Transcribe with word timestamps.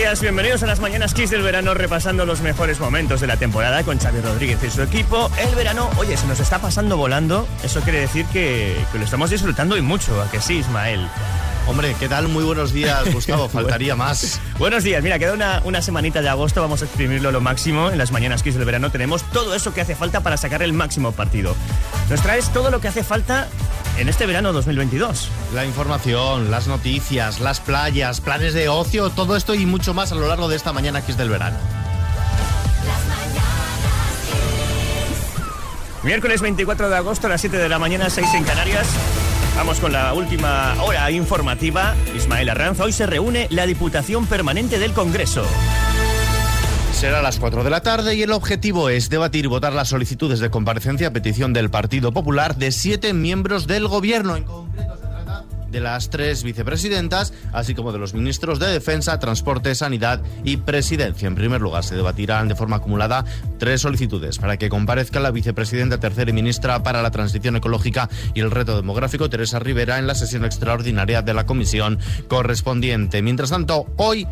días, 0.00 0.22
bienvenidos 0.22 0.62
a 0.62 0.66
las 0.66 0.80
mañanas 0.80 1.12
Kiss 1.12 1.28
del 1.28 1.42
verano, 1.42 1.74
repasando 1.74 2.24
los 2.24 2.40
mejores 2.40 2.80
momentos 2.80 3.20
de 3.20 3.26
la 3.26 3.36
temporada 3.36 3.82
con 3.84 3.98
Xavi 3.98 4.22
Rodríguez 4.22 4.58
y 4.62 4.70
su 4.70 4.80
equipo. 4.80 5.30
El 5.36 5.54
verano, 5.54 5.90
oye, 5.98 6.16
se 6.16 6.26
nos 6.26 6.40
está 6.40 6.58
pasando 6.58 6.96
volando, 6.96 7.46
eso 7.62 7.82
quiere 7.82 8.00
decir 8.00 8.24
que, 8.32 8.82
que 8.92 8.98
lo 8.98 9.04
estamos 9.04 9.28
disfrutando 9.28 9.76
y 9.76 9.82
mucho, 9.82 10.22
¿a 10.22 10.30
que 10.30 10.40
sí, 10.40 10.54
Ismael? 10.54 11.06
Hombre, 11.66 11.94
¿qué 12.00 12.08
tal? 12.08 12.28
Muy 12.28 12.42
buenos 12.42 12.72
días, 12.72 13.12
Gustavo. 13.12 13.48
Faltaría 13.52 13.94
más. 13.94 14.40
Buenos 14.58 14.82
días. 14.82 15.02
Mira, 15.02 15.18
queda 15.18 15.34
una, 15.34 15.62
una 15.64 15.82
semanita 15.82 16.20
de 16.20 16.28
agosto. 16.28 16.60
Vamos 16.60 16.82
a 16.82 16.86
exprimirlo 16.86 17.30
lo 17.30 17.40
máximo. 17.40 17.90
En 17.90 17.98
las 17.98 18.10
mañanas 18.10 18.42
Kiss 18.42 18.56
del 18.56 18.64
verano 18.64 18.90
tenemos 18.90 19.22
todo 19.30 19.54
eso 19.54 19.72
que 19.72 19.80
hace 19.80 19.94
falta 19.94 20.20
para 20.20 20.36
sacar 20.36 20.62
el 20.62 20.72
máximo 20.72 21.12
partido. 21.12 21.54
Nos 22.08 22.20
traes 22.22 22.52
todo 22.52 22.70
lo 22.70 22.80
que 22.80 22.88
hace 22.88 23.04
falta 23.04 23.48
en 23.98 24.08
este 24.08 24.26
verano 24.26 24.52
2022. 24.52 25.28
La 25.54 25.64
información, 25.64 26.50
las 26.50 26.66
noticias, 26.66 27.40
las 27.40 27.60
playas, 27.60 28.20
planes 28.20 28.54
de 28.54 28.68
ocio, 28.68 29.10
todo 29.10 29.36
esto 29.36 29.54
y 29.54 29.66
mucho 29.66 29.94
más 29.94 30.10
a 30.12 30.16
lo 30.16 30.26
largo 30.26 30.48
de 30.48 30.56
esta 30.56 30.72
mañana 30.72 31.02
Kiss 31.02 31.16
del 31.16 31.28
verano. 31.28 31.56
Miércoles 36.02 36.40
24 36.40 36.88
de 36.88 36.96
agosto 36.96 37.26
a 37.26 37.30
las 37.30 37.42
7 37.42 37.58
de 37.58 37.68
la 37.68 37.78
mañana, 37.78 38.08
6 38.08 38.26
en 38.34 38.44
Canarias. 38.44 38.86
Vamos 39.56 39.80
con 39.80 39.92
la 39.92 40.14
última 40.14 40.74
hora 40.82 41.10
informativa. 41.10 41.94
Ismael 42.16 42.48
Arranz, 42.48 42.80
hoy 42.80 42.92
se 42.92 43.06
reúne 43.06 43.46
la 43.50 43.66
Diputación 43.66 44.26
Permanente 44.26 44.78
del 44.78 44.92
Congreso. 44.92 45.44
Será 46.92 47.20
a 47.20 47.22
las 47.22 47.38
4 47.38 47.64
de 47.64 47.70
la 47.70 47.82
tarde 47.82 48.14
y 48.14 48.22
el 48.22 48.32
objetivo 48.32 48.90
es 48.90 49.08
debatir 49.08 49.46
y 49.46 49.48
votar 49.48 49.72
las 49.72 49.88
solicitudes 49.88 50.38
de 50.38 50.50
comparecencia 50.50 51.08
a 51.08 51.12
petición 51.12 51.52
del 51.52 51.70
Partido 51.70 52.12
Popular 52.12 52.56
de 52.56 52.72
siete 52.72 53.14
miembros 53.14 53.66
del 53.66 53.88
Gobierno. 53.88 54.68
De 55.70 55.80
las 55.80 56.10
tres 56.10 56.42
vicepresidentas, 56.42 57.32
así 57.52 57.74
como 57.74 57.92
de 57.92 57.98
los 57.98 58.14
ministros 58.14 58.58
de 58.58 58.66
Defensa, 58.66 59.18
Transporte, 59.18 59.74
Sanidad 59.74 60.22
y 60.44 60.58
Presidencia. 60.58 61.28
En 61.28 61.34
primer 61.34 61.60
lugar, 61.60 61.84
se 61.84 61.96
debatirán 61.96 62.48
de 62.48 62.56
forma 62.56 62.76
acumulada 62.76 63.24
tres 63.58 63.82
solicitudes 63.82 64.38
para 64.38 64.56
que 64.56 64.68
comparezca 64.68 65.20
la 65.20 65.30
vicepresidenta 65.30 66.00
tercera 66.00 66.30
y 66.30 66.34
ministra 66.34 66.82
para 66.82 67.02
la 67.02 67.10
transición 67.10 67.56
ecológica 67.56 68.08
y 68.34 68.40
el 68.40 68.50
reto 68.50 68.76
demográfico, 68.76 69.30
Teresa 69.30 69.58
Rivera, 69.58 69.98
en 69.98 70.06
la 70.06 70.14
sesión 70.14 70.44
extraordinaria 70.44 71.22
de 71.22 71.34
la 71.34 71.46
comisión 71.46 71.98
correspondiente. 72.28 73.22
Mientras 73.22 73.50
tanto, 73.50 73.86
hoy 73.96 74.26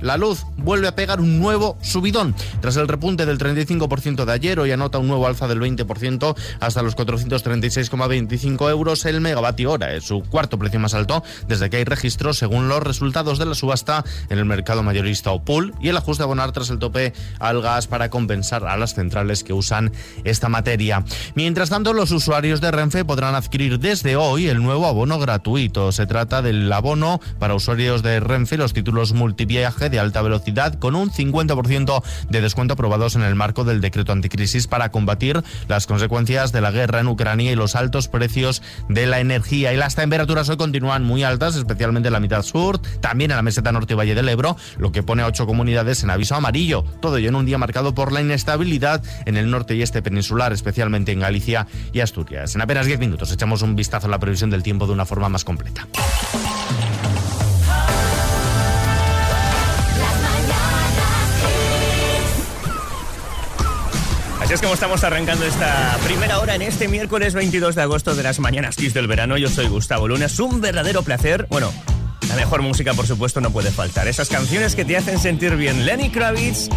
la 0.00 0.16
luz 0.16 0.44
vuelve 0.56 0.88
a 0.88 0.94
pegar 0.94 1.20
un 1.20 1.38
nuevo 1.38 1.78
subidón. 1.82 2.34
Tras 2.60 2.76
el 2.76 2.88
repunte 2.88 3.26
del 3.26 3.38
35% 3.38 4.24
de 4.24 4.32
ayer, 4.32 4.60
hoy 4.60 4.72
anota 4.72 4.98
un 4.98 5.08
nuevo 5.08 5.26
alza 5.26 5.48
del 5.48 5.60
20% 5.60 6.36
hasta 6.60 6.82
los 6.82 6.96
436,25 6.96 8.70
euros 8.70 9.04
el 9.04 9.20
megavatio 9.20 9.72
hora. 9.72 9.94
Es 9.94 10.04
su 10.04 10.22
cuarto 10.22 10.58
precio 10.58 10.80
más 10.80 10.94
alto 10.94 11.22
desde 11.46 11.70
que 11.70 11.78
hay 11.78 11.84
registro 11.84 12.32
según 12.32 12.68
los 12.68 12.82
resultados 12.82 13.38
de 13.38 13.46
la 13.46 13.54
subasta 13.54 14.04
en 14.28 14.38
el 14.38 14.44
mercado 14.44 14.82
mayorista 14.82 15.30
o 15.30 15.42
pool 15.42 15.74
y 15.80 15.88
el 15.88 15.96
ajuste 15.96 16.22
a 16.22 16.26
abonar 16.26 16.52
tras 16.52 16.70
el 16.70 16.78
tope 16.78 17.12
al 17.38 17.62
gas 17.62 17.86
para 17.86 18.10
compensar 18.10 18.64
a 18.64 18.76
las 18.76 18.94
centrales 18.94 19.44
que 19.44 19.52
usan 19.52 19.92
esta 20.24 20.48
materia. 20.48 21.04
Mientras 21.34 21.70
tanto, 21.70 21.92
los 21.92 22.10
usuarios 22.10 22.60
de 22.60 22.70
Renfe 22.70 23.04
podrán 23.04 23.34
adquirir 23.34 23.78
desde 23.78 24.16
hoy 24.16 24.48
el 24.48 24.62
nuevo 24.62 24.86
abono 24.86 25.18
gratuito. 25.18 25.92
Se 25.92 26.06
trata 26.06 26.42
del 26.42 26.72
abono 26.72 27.20
para 27.38 27.54
usuarios 27.54 28.02
de 28.02 28.20
Renfe, 28.20 28.56
los 28.56 28.72
títulos 28.72 29.12
multiviaje 29.12 29.87
de 29.88 29.98
alta 29.98 30.22
velocidad 30.22 30.74
con 30.74 30.94
un 30.94 31.10
50% 31.10 32.02
de 32.28 32.40
descuento 32.40 32.74
aprobados 32.74 33.16
en 33.16 33.22
el 33.22 33.34
marco 33.34 33.64
del 33.64 33.80
decreto 33.80 34.12
anticrisis 34.12 34.66
para 34.66 34.90
combatir 34.90 35.42
las 35.68 35.86
consecuencias 35.86 36.52
de 36.52 36.60
la 36.60 36.70
guerra 36.70 37.00
en 37.00 37.08
Ucrania 37.08 37.52
y 37.52 37.54
los 37.54 37.74
altos 37.74 38.08
precios 38.08 38.62
de 38.88 39.06
la 39.06 39.20
energía. 39.20 39.72
Y 39.72 39.76
las 39.76 39.94
temperaturas 39.94 40.48
hoy 40.48 40.56
continúan 40.56 41.04
muy 41.04 41.22
altas, 41.22 41.56
especialmente 41.56 42.08
en 42.08 42.12
la 42.12 42.20
mitad 42.20 42.42
sur, 42.42 42.80
también 43.00 43.30
en 43.30 43.36
la 43.36 43.42
meseta 43.42 43.72
norte 43.72 43.94
y 43.94 43.96
Valle 43.96 44.14
del 44.14 44.28
Ebro, 44.28 44.56
lo 44.78 44.92
que 44.92 45.02
pone 45.02 45.22
a 45.22 45.26
ocho 45.26 45.46
comunidades 45.46 46.02
en 46.02 46.10
aviso 46.10 46.34
amarillo. 46.34 46.84
Todo 47.00 47.16
ello 47.16 47.28
en 47.28 47.34
un 47.34 47.46
día 47.46 47.58
marcado 47.58 47.94
por 47.94 48.12
la 48.12 48.20
inestabilidad 48.20 49.02
en 49.26 49.36
el 49.36 49.50
norte 49.50 49.74
y 49.74 49.82
este 49.82 50.02
peninsular, 50.02 50.52
especialmente 50.52 51.12
en 51.12 51.20
Galicia 51.20 51.66
y 51.92 52.00
Asturias. 52.00 52.54
En 52.54 52.62
apenas 52.62 52.86
10 52.86 52.98
minutos 52.98 53.32
echamos 53.32 53.62
un 53.62 53.76
vistazo 53.76 54.06
a 54.06 54.10
la 54.10 54.18
previsión 54.18 54.50
del 54.50 54.62
tiempo 54.62 54.86
de 54.86 54.92
una 54.92 55.04
forma 55.04 55.28
más 55.28 55.44
completa. 55.44 55.86
Así 64.48 64.54
es 64.54 64.62
como 64.62 64.72
estamos 64.72 65.04
arrancando 65.04 65.44
esta 65.44 65.98
primera 66.06 66.38
hora 66.38 66.54
en 66.54 66.62
este 66.62 66.88
miércoles 66.88 67.34
22 67.34 67.74
de 67.74 67.82
agosto 67.82 68.14
de 68.14 68.22
las 68.22 68.38
mañanas 68.40 68.76
Kiss 68.76 68.94
del 68.94 69.06
verano. 69.06 69.36
Yo 69.36 69.50
soy 69.50 69.68
Gustavo 69.68 70.08
Luna. 70.08 70.24
Es 70.24 70.40
un 70.40 70.62
verdadero 70.62 71.02
placer. 71.02 71.46
Bueno, 71.50 71.70
la 72.30 72.34
mejor 72.34 72.62
música, 72.62 72.94
por 72.94 73.06
supuesto, 73.06 73.42
no 73.42 73.50
puede 73.50 73.70
faltar. 73.70 74.08
Esas 74.08 74.30
canciones 74.30 74.74
que 74.74 74.86
te 74.86 74.96
hacen 74.96 75.18
sentir 75.18 75.54
bien. 75.56 75.84
Lenny 75.84 76.08
Kravitz 76.08 76.70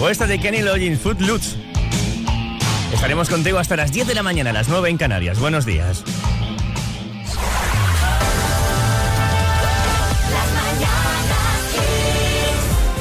o 0.00 0.08
esta 0.08 0.26
de 0.26 0.40
Kenny 0.40 0.62
Loggins, 0.62 1.00
Footloose. 1.00 1.58
Estaremos 2.94 3.28
contigo 3.28 3.58
hasta 3.58 3.76
las 3.76 3.92
10 3.92 4.06
de 4.06 4.14
la 4.14 4.22
mañana, 4.22 4.50
las 4.54 4.68
9 4.68 4.88
en 4.88 4.96
Canarias. 4.96 5.38
Buenos 5.38 5.66
días. 5.66 6.04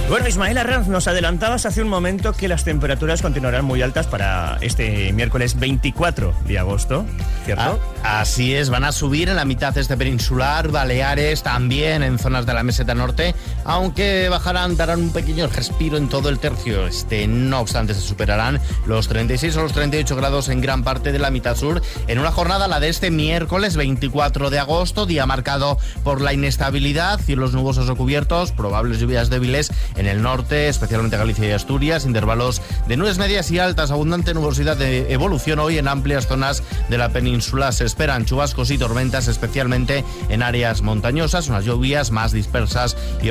Bueno, 0.09 0.25
Ismael 0.25 0.57
Arranz, 0.57 0.87
nos 0.87 1.09
adelantabas 1.09 1.65
hace 1.65 1.81
un 1.81 1.89
momento 1.89 2.31
que 2.31 2.47
las 2.47 2.63
temperaturas 2.63 3.21
continuarán 3.21 3.65
muy 3.65 3.81
altas 3.81 4.07
para 4.07 4.57
este 4.61 5.11
miércoles 5.11 5.59
24 5.59 6.33
de 6.45 6.57
agosto, 6.57 7.05
¿cierto? 7.43 7.77
Así 8.03 8.55
es, 8.55 8.69
van 8.69 8.85
a 8.85 8.93
subir 8.93 9.27
en 9.27 9.35
la 9.35 9.43
mitad 9.43 9.77
este 9.77 9.97
peninsular, 9.97 10.69
Baleares, 10.69 11.43
también 11.43 12.03
en 12.03 12.19
zonas 12.19 12.45
de 12.45 12.53
la 12.53 12.63
meseta 12.63 12.95
norte, 12.95 13.35
aunque 13.67 14.29
bajarán, 14.29 14.77
darán 14.77 15.01
un 15.01 15.11
pequeño 15.11 15.45
respiro 15.47 15.97
en 15.97 16.07
todo 16.07 16.29
el 16.29 16.39
tercio 16.39 16.87
este. 16.87 17.27
No 17.27 17.59
obstante, 17.59 17.93
se 17.93 18.01
superarán 18.01 18.59
los 18.85 19.09
36 19.09 19.55
o 19.57 19.61
los 19.63 19.73
38 19.73 20.15
grados 20.15 20.47
en 20.49 20.61
gran 20.61 20.83
parte 20.83 21.11
de 21.11 21.19
la 21.19 21.31
mitad 21.31 21.55
sur, 21.55 21.81
en 22.07 22.17
una 22.17 22.31
jornada, 22.31 22.69
la 22.69 22.79
de 22.79 22.87
este 22.87 23.11
miércoles 23.11 23.75
24 23.75 24.49
de 24.49 24.59
agosto, 24.59 25.05
día 25.05 25.25
marcado 25.25 25.77
por 26.03 26.21
la 26.21 26.33
inestabilidad, 26.33 27.19
cielos 27.19 27.51
nubosos 27.51 27.89
o 27.89 27.95
cubiertos, 27.97 28.53
probables 28.53 28.99
lluvias 28.99 29.29
débiles 29.29 29.71
en 29.97 30.07
el 30.07 30.21
norte, 30.21 30.69
especialmente 30.69 31.17
Galicia 31.17 31.47
y 31.47 31.51
Asturias, 31.51 32.05
intervalos 32.05 32.61
de 32.87 32.95
nubes 32.95 33.17
medias 33.17 33.51
y 33.51 33.59
altas, 33.59 33.91
abundante 33.91 34.33
nubosidad 34.33 34.77
de 34.77 35.11
evolución 35.11 35.59
hoy 35.59 35.77
en 35.77 35.89
amplias 35.89 36.27
zonas 36.27 36.63
de 36.89 36.97
la 36.97 37.09
península. 37.09 37.73
Se 37.73 37.83
esperan 37.83 38.23
chubascos 38.23 38.71
y 38.71 38.77
tormentas, 38.77 39.27
especialmente 39.27 40.05
en 40.29 40.41
áreas 40.41 40.81
montañosas, 40.81 41.49
unas 41.49 41.65
lluvias 41.65 42.11
más 42.11 42.31
dispersas 42.31 42.95
y 43.21 43.29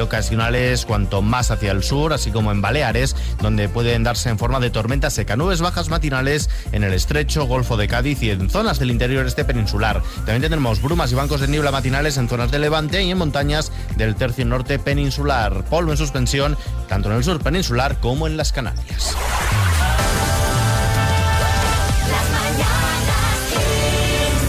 cuanto 0.86 1.22
más 1.22 1.50
hacia 1.50 1.72
el 1.72 1.82
sur, 1.82 2.12
así 2.12 2.30
como 2.30 2.50
en 2.50 2.60
Baleares, 2.60 3.14
donde 3.40 3.68
pueden 3.68 4.02
darse 4.02 4.28
en 4.28 4.38
forma 4.38 4.60
de 4.60 4.70
tormenta 4.70 5.10
seca. 5.10 5.36
Nubes 5.36 5.60
bajas 5.60 5.88
matinales 5.88 6.50
en 6.72 6.84
el 6.84 6.92
estrecho, 6.92 7.46
Golfo 7.46 7.76
de 7.76 7.88
Cádiz 7.88 8.22
y 8.22 8.30
en 8.30 8.50
zonas 8.50 8.78
del 8.78 8.90
interior 8.90 9.26
este 9.26 9.44
peninsular. 9.44 10.02
También 10.18 10.42
tendremos 10.42 10.82
brumas 10.82 11.12
y 11.12 11.14
bancos 11.14 11.40
de 11.40 11.48
niebla 11.48 11.70
matinales 11.70 12.16
en 12.16 12.28
zonas 12.28 12.50
de 12.50 12.58
Levante 12.58 13.02
y 13.02 13.10
en 13.10 13.18
montañas 13.18 13.72
del 13.96 14.16
tercio 14.16 14.44
norte 14.44 14.78
peninsular. 14.78 15.64
Polvo 15.64 15.92
en 15.92 15.98
suspensión 15.98 16.56
tanto 16.88 17.10
en 17.10 17.16
el 17.16 17.24
sur 17.24 17.40
peninsular 17.40 18.00
como 18.00 18.26
en 18.26 18.36
las 18.36 18.52
Canarias. 18.52 19.14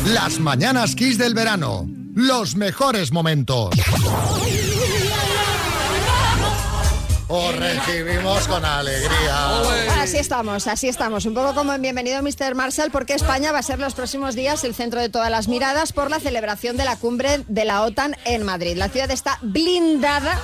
Las 0.06 0.40
mañanas 0.40 0.96
Kiss 0.96 1.18
del 1.18 1.34
verano. 1.34 1.88
Los 2.16 2.56
mejores 2.56 3.12
momentos. 3.12 3.70
Os 7.30 7.56
recibimos 7.58 8.48
con 8.48 8.64
alegría. 8.64 10.02
Así 10.02 10.18
estamos, 10.18 10.66
así 10.68 10.88
estamos. 10.88 11.26
Un 11.26 11.34
poco 11.34 11.54
como 11.54 11.74
en 11.74 11.82
Bienvenido 11.82 12.22
Mr. 12.22 12.56
Marshall, 12.56 12.90
porque 12.90 13.14
España 13.16 13.52
va 13.52 13.60
a 13.60 13.64
ser 13.64 13.80
los 13.80 13.96
próximos 13.96 14.34
días 14.34 14.64
el 14.64 14.74
centro 14.74 15.02
de 15.02 15.10
todas 15.10 15.30
las 15.30 15.50
miradas 15.50 15.92
por 15.92 16.10
la 16.10 16.22
celebración 16.22 16.78
de 16.78 16.86
la 16.86 16.96
cumbre 16.96 17.44
de 17.48 17.66
la 17.66 17.82
OTAN 17.84 18.16
en 18.24 18.44
Madrid. 18.44 18.78
La 18.78 18.88
ciudad 18.88 19.12
está 19.12 19.40
blindada 19.42 20.40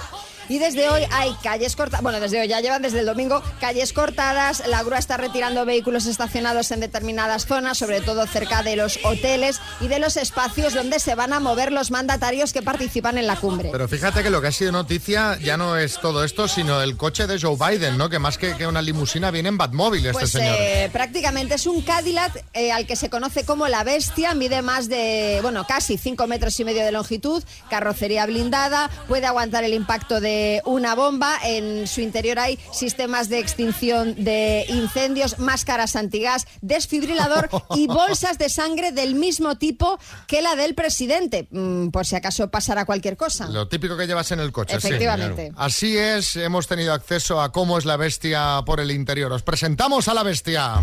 y 0.49 0.59
desde 0.59 0.89
hoy 0.89 1.03
hay 1.11 1.33
calles 1.43 1.75
cortadas, 1.75 2.01
bueno, 2.03 2.19
desde 2.19 2.41
hoy 2.41 2.47
ya 2.47 2.59
llevan 2.61 2.81
desde 2.81 2.99
el 2.99 3.05
domingo 3.05 3.41
calles 3.59 3.93
cortadas, 3.93 4.63
la 4.67 4.83
grúa 4.83 4.97
está 4.99 5.17
retirando 5.17 5.65
vehículos 5.65 6.05
estacionados 6.05 6.71
en 6.71 6.79
determinadas 6.79 7.45
zonas, 7.45 7.77
sobre 7.77 8.01
todo 8.01 8.25
cerca 8.27 8.63
de 8.63 8.75
los 8.75 8.99
hoteles 9.03 9.59
y 9.81 9.87
de 9.87 9.99
los 9.99 10.17
espacios 10.17 10.73
donde 10.73 10.99
se 10.99 11.15
van 11.15 11.33
a 11.33 11.39
mover 11.39 11.71
los 11.71 11.91
mandatarios 11.91 12.53
que 12.53 12.61
participan 12.61 13.17
en 13.17 13.27
la 13.27 13.35
cumbre. 13.35 13.69
Pero 13.71 13.87
fíjate 13.87 14.23
que 14.23 14.29
lo 14.29 14.41
que 14.41 14.47
ha 14.47 14.51
sido 14.51 14.71
noticia 14.71 15.37
ya 15.41 15.57
no 15.57 15.77
es 15.77 15.99
todo 15.99 16.23
esto, 16.23 16.47
sino 16.47 16.81
el 16.81 16.97
coche 16.97 17.27
de 17.27 17.39
Joe 17.39 17.55
Biden, 17.57 17.97
¿no? 17.97 18.09
Que 18.09 18.19
más 18.19 18.37
que, 18.37 18.55
que 18.55 18.67
una 18.67 18.81
limusina 18.81 19.31
viene 19.31 19.49
en 19.49 19.57
Batmóvil 19.57 20.05
este 20.05 20.13
Pues 20.13 20.31
señor. 20.31 20.55
eh, 20.59 20.89
prácticamente 20.91 21.55
es 21.55 21.65
un 21.67 21.81
Cadillac 21.81 22.43
eh, 22.53 22.71
al 22.71 22.85
que 22.85 22.95
se 22.95 23.09
conoce 23.09 23.45
como 23.45 23.67
la 23.67 23.83
bestia, 23.83 24.33
mide 24.33 24.61
más 24.61 24.89
de, 24.89 25.39
bueno, 25.41 25.65
casi 25.67 25.97
5 25.97 26.27
metros 26.27 26.59
y 26.59 26.65
medio 26.65 26.83
de 26.83 26.91
longitud, 26.91 27.43
carrocería 27.69 28.25
blindada, 28.25 28.89
puede 29.07 29.25
aguantar 29.25 29.63
el 29.63 29.73
impacto 29.73 30.19
de 30.19 30.32
de 30.33 30.61
una 30.65 30.95
bomba. 30.95 31.37
En 31.43 31.87
su 31.87 32.01
interior 32.01 32.39
hay 32.39 32.59
sistemas 32.71 33.29
de 33.29 33.39
extinción 33.39 34.15
de 34.23 34.65
incendios, 34.67 35.39
máscaras 35.39 35.95
antigas, 35.95 36.47
desfibrilador 36.61 37.49
y 37.75 37.87
bolsas 38.01 38.37
de 38.37 38.49
sangre 38.49 38.91
del 38.91 39.15
mismo 39.15 39.57
tipo 39.57 39.99
que 40.27 40.41
la 40.41 40.55
del 40.55 40.73
presidente, 40.75 41.47
mm, 41.51 41.89
por 41.89 42.05
si 42.05 42.15
acaso 42.15 42.49
pasara 42.49 42.85
cualquier 42.85 43.15
cosa. 43.17 43.47
Lo 43.47 43.67
típico 43.67 43.95
que 43.95 44.07
llevas 44.07 44.31
en 44.31 44.39
el 44.39 44.51
coche. 44.51 44.79
sí. 44.79 44.87
Efectivamente. 44.87 45.51
Así 45.55 45.97
es, 45.97 46.35
hemos 46.35 46.67
tenido 46.67 46.93
acceso 46.93 47.41
a 47.41 47.51
cómo 47.51 47.77
es 47.77 47.85
la 47.85 47.97
bestia 47.97 48.61
por 48.65 48.79
el 48.79 48.91
interior. 48.91 49.31
Os 49.31 49.43
presentamos 49.43 50.07
a 50.07 50.13
la 50.13 50.23
bestia. 50.23 50.81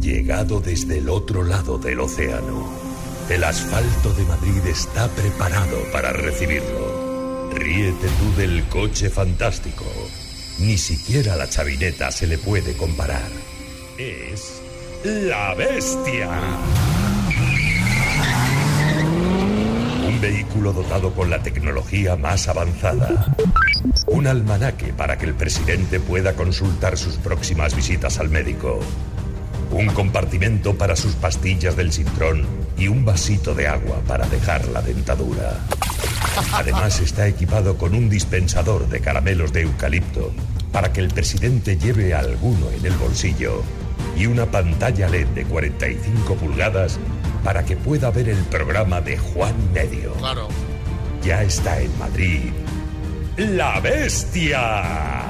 Llegado 0.00 0.60
desde 0.60 0.98
el 0.98 1.08
otro 1.08 1.42
lado 1.42 1.78
del 1.78 2.00
océano, 2.00 2.68
el 3.28 3.42
asfalto 3.44 4.12
de 4.14 4.24
Madrid 4.24 4.66
está 4.66 5.08
preparado 5.08 5.76
para 5.92 6.12
recibirlo. 6.12 6.87
Ríete 7.58 8.06
tú 8.20 8.40
del 8.40 8.62
coche 8.68 9.10
fantástico. 9.10 9.84
Ni 10.60 10.78
siquiera 10.78 11.34
la 11.34 11.48
chavineta 11.48 12.10
se 12.12 12.28
le 12.28 12.38
puede 12.38 12.76
comparar. 12.76 13.28
Es 13.98 14.62
la 15.04 15.54
bestia. 15.54 16.28
Un 20.06 20.20
vehículo 20.20 20.72
dotado 20.72 21.12
con 21.12 21.30
la 21.30 21.42
tecnología 21.42 22.16
más 22.16 22.46
avanzada. 22.46 23.34
Un 24.06 24.28
almanaque 24.28 24.92
para 24.92 25.18
que 25.18 25.26
el 25.26 25.34
presidente 25.34 25.98
pueda 25.98 26.34
consultar 26.34 26.96
sus 26.96 27.16
próximas 27.16 27.74
visitas 27.74 28.20
al 28.20 28.28
médico. 28.28 28.78
Un 29.70 29.86
compartimento 29.88 30.76
para 30.76 30.96
sus 30.96 31.14
pastillas 31.14 31.76
del 31.76 31.92
cintrón 31.92 32.46
y 32.76 32.88
un 32.88 33.04
vasito 33.04 33.54
de 33.54 33.68
agua 33.68 34.00
para 34.06 34.26
dejar 34.26 34.66
la 34.68 34.80
dentadura. 34.80 35.60
Además 36.52 37.00
está 37.00 37.26
equipado 37.26 37.76
con 37.76 37.94
un 37.94 38.08
dispensador 38.08 38.88
de 38.88 39.00
caramelos 39.00 39.52
de 39.52 39.62
eucalipto 39.62 40.32
para 40.72 40.92
que 40.92 41.00
el 41.00 41.08
presidente 41.08 41.76
lleve 41.76 42.14
alguno 42.14 42.70
en 42.70 42.86
el 42.86 42.94
bolsillo 42.94 43.62
y 44.16 44.26
una 44.26 44.46
pantalla 44.46 45.08
LED 45.08 45.28
de 45.28 45.44
45 45.44 46.34
pulgadas 46.34 46.98
para 47.44 47.64
que 47.64 47.76
pueda 47.76 48.10
ver 48.10 48.28
el 48.28 48.42
programa 48.44 49.00
de 49.00 49.16
Juan 49.18 49.54
Medio. 49.72 50.12
Claro. 50.14 50.48
Ya 51.22 51.42
está 51.42 51.80
en 51.80 51.96
Madrid. 51.98 52.52
¡La 53.36 53.80
bestia! 53.80 55.26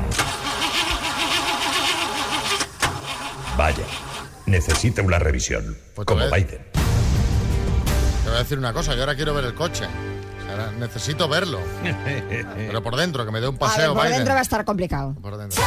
Vaya, 3.57 3.85
necesita 4.49 5.03
una 5.03 5.19
revisión, 5.19 5.77
Pues 5.95 6.07
como 6.07 6.23
a- 6.23 6.27
Biden. 6.31 6.61
Te 8.25 8.29
voy 8.31 8.35
a 8.37 8.43
decir 8.43 8.59
una 8.59 8.73
cosa, 8.73 8.95
yo 8.95 9.01
ahora 9.01 9.15
quiero 9.15 9.35
ver 9.35 9.45
el 9.45 9.55
coche. 9.55 9.85
Ahora 10.51 10.71
necesito 10.79 11.29
verlo. 11.29 11.61
Pero 12.57 12.83
por 12.83 12.97
dentro, 12.97 13.25
que 13.25 13.31
me 13.33 13.41
dé 13.41 13.49
un 13.49 13.57
A 13.57 13.59
ver, 13.59 13.69
paseo 13.69 13.95
por 13.95 14.03
Biden. 14.05 14.19
dentro 14.19 14.35
va 14.35 14.41
a 14.41 14.43
estar 14.43 14.65
complicado. 14.65 15.15
Por 15.21 15.37
dentro. 15.37 15.63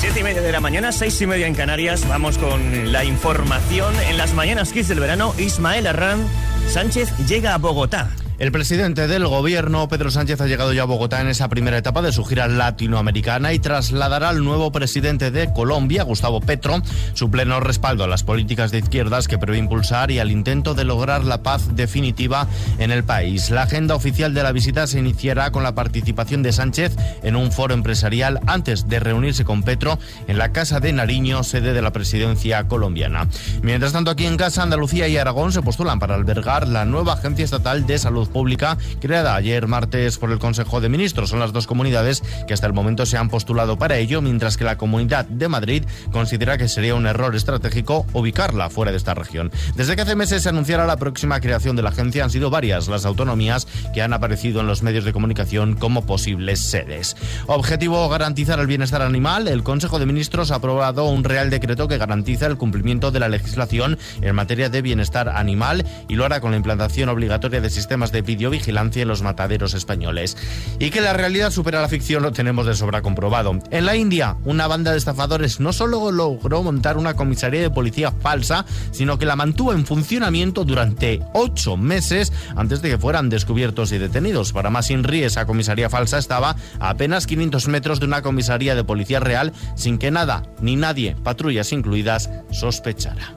Siete 0.00 0.20
y 0.20 0.22
media 0.22 0.40
de 0.40 0.52
la 0.52 0.60
mañana, 0.60 0.92
seis 0.92 1.20
y 1.20 1.26
media 1.26 1.46
en 1.46 1.54
Canarias. 1.54 2.06
Vamos 2.08 2.38
con 2.38 2.90
la 2.92 3.04
información. 3.04 3.94
En 4.08 4.16
las 4.16 4.32
mañanas 4.34 4.72
Kiss 4.72 4.88
del 4.88 5.00
verano, 5.00 5.34
Ismael 5.38 5.86
Arran 5.86 6.26
Sánchez 6.68 7.10
llega 7.28 7.54
a 7.54 7.58
Bogotá. 7.58 8.08
El 8.40 8.52
presidente 8.52 9.06
del 9.06 9.26
gobierno, 9.26 9.86
Pedro 9.90 10.10
Sánchez, 10.10 10.40
ha 10.40 10.46
llegado 10.46 10.72
ya 10.72 10.80
a 10.80 10.86
Bogotá 10.86 11.20
en 11.20 11.28
esa 11.28 11.50
primera 11.50 11.76
etapa 11.76 12.00
de 12.00 12.10
su 12.10 12.24
gira 12.24 12.48
latinoamericana 12.48 13.52
y 13.52 13.58
trasladará 13.58 14.30
al 14.30 14.42
nuevo 14.42 14.72
presidente 14.72 15.30
de 15.30 15.52
Colombia, 15.52 16.04
Gustavo 16.04 16.40
Petro, 16.40 16.80
su 17.12 17.30
pleno 17.30 17.60
respaldo 17.60 18.02
a 18.02 18.06
las 18.06 18.24
políticas 18.24 18.70
de 18.70 18.78
izquierdas 18.78 19.28
que 19.28 19.36
prevé 19.36 19.58
impulsar 19.58 20.10
y 20.10 20.20
al 20.20 20.30
intento 20.30 20.72
de 20.72 20.84
lograr 20.84 21.22
la 21.22 21.42
paz 21.42 21.76
definitiva 21.76 22.48
en 22.78 22.90
el 22.90 23.04
país. 23.04 23.50
La 23.50 23.64
agenda 23.64 23.94
oficial 23.94 24.32
de 24.32 24.42
la 24.42 24.52
visita 24.52 24.86
se 24.86 25.00
iniciará 25.00 25.52
con 25.52 25.62
la 25.62 25.74
participación 25.74 26.42
de 26.42 26.52
Sánchez 26.52 26.96
en 27.22 27.36
un 27.36 27.52
foro 27.52 27.74
empresarial 27.74 28.40
antes 28.46 28.88
de 28.88 29.00
reunirse 29.00 29.44
con 29.44 29.62
Petro 29.62 29.98
en 30.28 30.38
la 30.38 30.50
Casa 30.50 30.80
de 30.80 30.94
Nariño, 30.94 31.44
sede 31.44 31.74
de 31.74 31.82
la 31.82 31.92
presidencia 31.92 32.66
colombiana. 32.68 33.28
Mientras 33.60 33.92
tanto, 33.92 34.10
aquí 34.10 34.24
en 34.24 34.38
casa, 34.38 34.62
Andalucía 34.62 35.08
y 35.08 35.18
Aragón 35.18 35.52
se 35.52 35.60
postulan 35.60 35.98
para 35.98 36.14
albergar 36.14 36.66
la 36.68 36.86
nueva 36.86 37.12
Agencia 37.12 37.44
Estatal 37.44 37.86
de 37.86 37.98
Salud 37.98 38.29
Pública, 38.30 38.78
creada 39.00 39.34
ayer 39.34 39.66
martes 39.66 40.18
por 40.18 40.30
el 40.32 40.38
Consejo 40.38 40.80
de 40.80 40.88
Ministros. 40.88 41.30
Son 41.30 41.40
las 41.40 41.52
dos 41.52 41.66
comunidades 41.66 42.22
que 42.46 42.54
hasta 42.54 42.66
el 42.66 42.72
momento 42.72 43.06
se 43.06 43.16
han 43.16 43.28
postulado 43.28 43.78
para 43.78 43.98
ello, 43.98 44.22
mientras 44.22 44.56
que 44.56 44.64
la 44.64 44.78
Comunidad 44.78 45.26
de 45.26 45.48
Madrid 45.48 45.84
considera 46.12 46.58
que 46.58 46.68
sería 46.68 46.94
un 46.94 47.06
error 47.06 47.34
estratégico 47.36 48.06
ubicarla 48.12 48.70
fuera 48.70 48.90
de 48.90 48.96
esta 48.96 49.14
región. 49.14 49.50
Desde 49.74 49.96
que 49.96 50.02
hace 50.02 50.16
meses 50.16 50.42
se 50.42 50.48
anunciara 50.48 50.86
la 50.86 50.96
próxima 50.96 51.40
creación 51.40 51.76
de 51.76 51.82
la 51.82 51.90
agencia, 51.90 52.24
han 52.24 52.30
sido 52.30 52.50
varias 52.50 52.88
las 52.88 53.04
autonomías 53.04 53.66
que 53.92 54.02
han 54.02 54.12
aparecido 54.12 54.60
en 54.60 54.66
los 54.66 54.82
medios 54.82 55.04
de 55.04 55.12
comunicación 55.12 55.74
como 55.74 56.06
posibles 56.06 56.60
sedes. 56.60 57.16
Objetivo 57.46 58.08
garantizar 58.08 58.58
el 58.60 58.66
bienestar 58.66 59.02
animal. 59.02 59.48
El 59.48 59.62
Consejo 59.62 59.98
de 59.98 60.06
Ministros 60.06 60.50
ha 60.50 60.56
aprobado 60.56 61.04
un 61.06 61.24
real 61.24 61.50
decreto 61.50 61.88
que 61.88 61.98
garantiza 61.98 62.46
el 62.46 62.56
cumplimiento 62.56 63.10
de 63.10 63.20
la 63.20 63.28
legislación 63.28 63.98
en 64.20 64.34
materia 64.34 64.68
de 64.68 64.82
bienestar 64.82 65.28
animal 65.28 65.84
y 66.08 66.14
lo 66.14 66.24
hará 66.24 66.40
con 66.40 66.50
la 66.50 66.56
implantación 66.56 67.08
obligatoria 67.08 67.60
de 67.60 67.70
sistemas 67.70 68.12
de 68.12 68.19
videovigilancia 68.22 69.02
en 69.02 69.08
los 69.08 69.22
mataderos 69.22 69.74
españoles. 69.74 70.36
Y 70.78 70.90
que 70.90 71.00
la 71.00 71.12
realidad 71.12 71.50
supera 71.50 71.80
la 71.80 71.88
ficción 71.88 72.22
lo 72.22 72.32
tenemos 72.32 72.66
de 72.66 72.74
sobra 72.74 73.02
comprobado. 73.02 73.58
En 73.70 73.86
la 73.86 73.96
India, 73.96 74.36
una 74.44 74.66
banda 74.66 74.92
de 74.92 74.98
estafadores 74.98 75.60
no 75.60 75.72
solo 75.72 76.10
logró 76.12 76.62
montar 76.62 76.96
una 76.96 77.14
comisaría 77.14 77.60
de 77.60 77.70
policía 77.70 78.12
falsa, 78.12 78.64
sino 78.90 79.18
que 79.18 79.26
la 79.26 79.36
mantuvo 79.36 79.72
en 79.72 79.86
funcionamiento 79.86 80.64
durante 80.64 81.20
ocho 81.34 81.76
meses 81.76 82.32
antes 82.56 82.82
de 82.82 82.90
que 82.90 82.98
fueran 82.98 83.28
descubiertos 83.28 83.92
y 83.92 83.98
detenidos. 83.98 84.52
Para 84.52 84.70
más 84.70 84.90
INRI, 84.90 85.24
esa 85.24 85.46
comisaría 85.46 85.90
falsa 85.90 86.18
estaba 86.18 86.56
a 86.78 86.90
apenas 86.90 87.26
500 87.26 87.68
metros 87.68 88.00
de 88.00 88.06
una 88.06 88.22
comisaría 88.22 88.74
de 88.74 88.84
policía 88.84 89.20
real 89.20 89.52
sin 89.76 89.98
que 89.98 90.10
nada 90.10 90.42
ni 90.60 90.76
nadie, 90.76 91.16
patrullas 91.22 91.72
incluidas, 91.72 92.30
sospechara. 92.50 93.36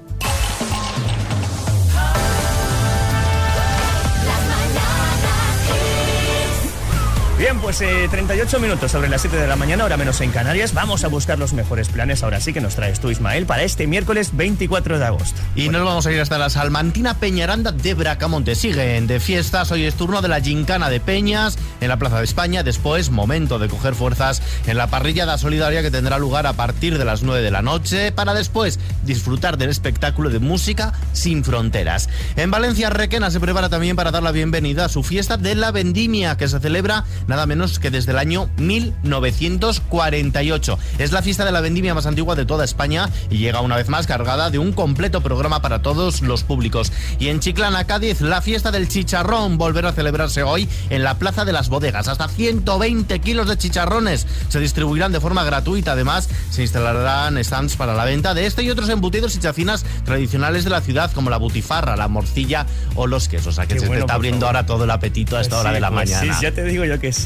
Bien, 7.44 7.60
pues 7.60 7.82
eh, 7.82 8.08
38 8.10 8.58
minutos 8.62 8.90
sobre 8.90 9.10
las 9.10 9.20
7 9.20 9.36
de 9.36 9.48
la 9.48 9.58
mañana, 9.58 9.84
ahora 9.84 9.98
menos 9.98 10.22
en 10.22 10.32
Canarias. 10.32 10.74
Vamos 10.74 11.04
a 11.04 11.10
buscar 11.10 11.38
los 11.38 11.52
mejores 11.52 11.90
planes, 11.90 12.24
ahora 12.24 12.40
sí 12.40 12.54
que 12.54 12.62
nos 12.62 12.76
traes 12.76 13.02
tú, 13.02 13.10
Ismael, 13.10 13.46
para 13.46 13.64
este 13.64 13.86
miércoles 13.86 14.30
24 14.32 14.98
de 14.98 15.04
agosto. 15.04 15.42
Y 15.54 15.68
nos 15.68 15.84
vamos 15.84 16.08
a 16.08 16.14
ir 16.14 16.22
hasta 16.22 16.38
la 16.38 16.50
Salmantina 16.50 17.16
Peñaranda 17.16 17.74
de 17.74 17.96
Bracamonte. 17.96 18.56
Siguen 18.56 19.08
de 19.08 19.20
fiestas, 19.20 19.74
hoy 19.74 19.84
es 19.84 19.96
turno 19.96 20.22
de 20.22 20.30
la 20.30 20.40
gincana 20.40 20.90
de 20.90 21.02
Peñas 21.02 21.58
en 21.82 21.90
la 21.90 21.98
Plaza 21.98 22.20
de 22.20 22.24
España. 22.24 22.64
Después, 22.64 23.10
momento 23.10 23.60
de 23.60 23.68
coger 23.68 23.94
fuerzas 23.94 24.42
en 24.66 24.78
la 24.78 24.88
parrillada 24.88 25.38
solidaria 25.38 25.82
que 25.82 25.92
tendrá 25.92 26.20
lugar 26.20 26.48
a 26.48 26.54
partir 26.54 26.98
de 26.98 27.04
las 27.04 27.24
9 27.24 27.42
de 27.42 27.52
la 27.52 27.62
noche 27.62 28.14
para 28.14 28.34
después 28.34 28.80
disfrutar 29.04 29.58
del 29.58 29.70
espectáculo 29.70 30.30
de 30.30 30.40
música 30.40 30.94
sin 31.12 31.44
fronteras. 31.44 32.08
En 32.38 32.52
Valencia, 32.52 32.90
Requena 32.90 33.32
se 33.32 33.42
prepara 33.42 33.68
también 33.68 33.98
para 33.98 34.12
dar 34.12 34.24
la 34.24 34.32
bienvenida 34.32 34.86
a 34.86 34.90
su 34.90 35.04
fiesta 35.04 35.36
de 35.36 35.56
la 35.56 35.72
vendimia 35.72 36.38
que 36.38 36.48
se 36.48 36.62
celebra 36.62 37.04
nada 37.34 37.48
menos 37.48 37.80
que 37.80 37.90
desde 37.90 38.12
el 38.12 38.20
año 38.20 38.48
1948. 38.58 40.78
Es 41.00 41.12
la 41.12 41.22
fiesta 41.24 41.46
de 41.46 41.52
la 41.52 41.62
vendimia 41.62 41.96
más 41.96 42.06
antigua 42.06 42.36
de 42.36 42.46
toda 42.46 42.64
España 42.64 43.10
y 43.32 43.38
llega 43.38 43.62
una 43.62 43.76
vez 43.76 43.90
más 43.90 44.06
cargada 44.06 44.52
de 44.52 44.60
un 44.60 44.72
completo 44.72 45.22
programa 45.22 45.62
para 45.62 45.82
todos 45.82 46.22
los 46.22 46.44
públicos. 46.44 46.92
Y 47.20 47.30
en 47.30 47.40
Chiclana, 47.40 47.86
Cádiz, 47.86 48.22
la 48.22 48.42
fiesta 48.42 48.70
del 48.72 48.88
chicharrón 48.88 49.58
volverá 49.58 49.90
a 49.90 49.94
celebrarse 49.94 50.44
hoy 50.44 50.70
en 50.92 51.04
la 51.04 51.18
Plaza 51.18 51.44
de 51.44 51.54
las 51.54 51.70
Bodegas. 51.70 52.08
Hasta 52.08 52.28
120 52.28 53.20
kilos 53.20 53.48
de 53.48 53.58
chicharrones 53.58 54.28
se 54.50 54.60
distribuirán 54.60 55.12
de 55.12 55.20
forma 55.20 55.44
gratuita. 55.44 55.94
Además, 55.94 56.30
se 56.52 56.62
instalarán 56.62 57.44
stands 57.44 57.76
para 57.76 57.96
la 57.96 58.06
venta 58.06 58.36
de 58.36 58.46
este 58.46 58.62
y 58.64 58.70
otros 58.70 58.90
embutidos 58.90 59.36
y 59.36 59.40
chacinas 59.40 59.84
tradicionales 60.06 60.66
de 60.66 60.70
la 60.70 60.82
ciudad, 60.82 61.12
como 61.12 61.32
la 61.32 61.38
butifarra, 61.38 61.96
la 61.96 62.08
morcilla 62.08 62.68
o 62.96 63.08
los 63.08 63.28
quesos. 63.28 63.58
A 63.58 63.66
que 63.66 63.74
Qué 63.76 63.80
se 63.80 63.88
te 63.90 64.00
está 64.00 64.14
abriendo 64.14 64.42
favor. 64.46 64.58
ahora 64.58 64.66
todo 64.68 64.84
el 64.84 64.92
apetito 64.92 65.36
a 65.38 65.42
esta 65.42 65.58
hora 65.60 65.70
Sí, 65.72 65.76
de 65.76 65.80
la 65.82 65.90
pues 65.92 66.12
mañana. 66.12 66.36
Sí, 66.36 66.44
ya 66.44 66.52
te 66.52 66.64
digo 66.64 66.86
yo 66.86 67.00
que 67.00 67.12
sí. 67.12 67.23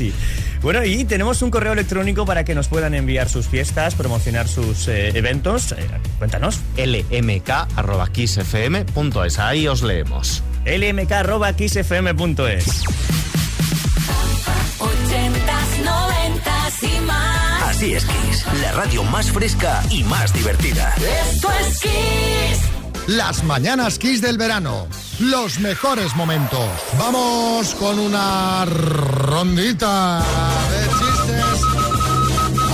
Bueno, 0.61 0.83
y 0.83 1.05
tenemos 1.05 1.41
un 1.41 1.49
correo 1.51 1.71
electrónico 1.73 2.25
para 2.25 2.43
que 2.43 2.55
nos 2.55 2.67
puedan 2.67 2.93
enviar 2.93 3.29
sus 3.29 3.47
fiestas, 3.47 3.95
promocionar 3.95 4.47
sus 4.47 4.87
eh, 4.87 5.09
eventos. 5.15 5.71
Eh, 5.73 5.87
cuéntanos. 6.17 6.59
lmk.kissfm.es. 6.77 9.39
Ahí 9.39 9.67
os 9.67 9.81
leemos. 9.83 10.43
lmk.kissfm.es. 10.65 12.83
80s, 14.79 15.83
90s 15.83 16.83
y 16.83 16.99
más. 17.01 17.63
Así 17.63 17.93
es 17.93 18.05
Kiss, 18.05 18.45
la 18.61 18.71
radio 18.73 19.03
más 19.03 19.31
fresca 19.31 19.81
y 19.89 20.03
más 20.03 20.31
divertida. 20.33 20.93
Esto 21.31 21.49
es 21.59 21.79
Kiss. 21.79 22.76
Las 23.07 23.43
mañanas 23.45 23.97
Kiss 23.99 24.21
del 24.21 24.37
verano. 24.37 24.87
Los 25.19 25.59
mejores 25.59 26.13
momentos. 26.17 26.67
Vamos 26.99 27.73
con 27.75 27.97
una 27.99 28.65
rondita 28.65 30.21
de 30.69 30.87
chistes. 30.89 31.61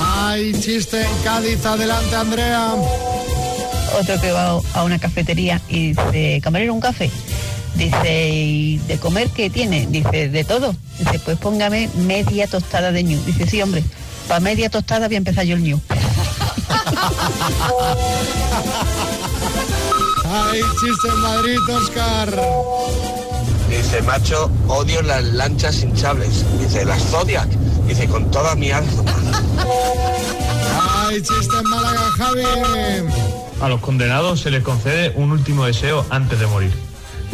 Hay 0.04 0.60
chiste 0.60 1.04
en 1.04 1.16
Cádiz. 1.24 1.64
Adelante, 1.64 2.16
Andrea. 2.16 2.74
otro 4.00 4.20
que 4.20 4.32
va 4.32 4.60
a 4.74 4.84
una 4.84 4.98
cafetería 4.98 5.62
y 5.70 5.90
dice, 5.90 6.42
camarero, 6.42 6.74
un 6.74 6.82
café. 6.82 7.12
Dice, 7.76 8.30
¿y 8.30 8.78
de 8.80 8.98
comer 8.98 9.30
qué 9.30 9.52
tiene? 9.52 9.86
Dice, 9.86 10.30
de 10.30 10.44
todo. 10.44 10.76
Dice, 10.98 11.20
pues 11.20 11.38
póngame 11.38 11.92
media 11.96 12.48
tostada 12.48 12.92
de 12.92 13.04
ñu. 13.04 13.22
Dice, 13.24 13.48
sí, 13.48 13.62
hombre, 13.62 13.84
para 14.28 14.40
media 14.40 14.72
tostada 14.72 15.06
voy 15.08 15.14
a 15.16 15.20
empezar 15.20 15.46
yo 15.46 15.56
el 15.56 15.62
ñu. 15.62 15.80
Ay, 20.36 20.62
chiste 20.80 21.08
en 21.10 21.20
Madrid, 21.22 21.58
Oscar. 21.70 22.30
Dice, 23.70 24.02
macho, 24.02 24.50
odio 24.68 25.04
las 25.04 25.24
lanchas 25.24 25.84
hinchables. 25.84 26.44
Dice, 26.60 26.86
las 26.86 27.04
Zodiac. 27.04 27.48
Dice, 27.88 28.08
con 28.08 28.32
toda 28.32 28.56
mi 28.56 28.72
alma. 28.72 29.04
Ay, 31.08 31.22
chiste 31.22 31.56
en 31.56 31.70
Málaga, 31.70 32.02
Javi. 32.18 32.44
A 33.62 33.70
los 33.70 33.80
condenados 33.80 34.42
se 34.42 34.50
les 34.50 34.64
concede 34.64 35.14
un 35.16 35.32
último 35.32 35.66
deseo 35.66 36.04
antes 36.10 36.40
de 36.40 36.48
morir. 36.48 36.74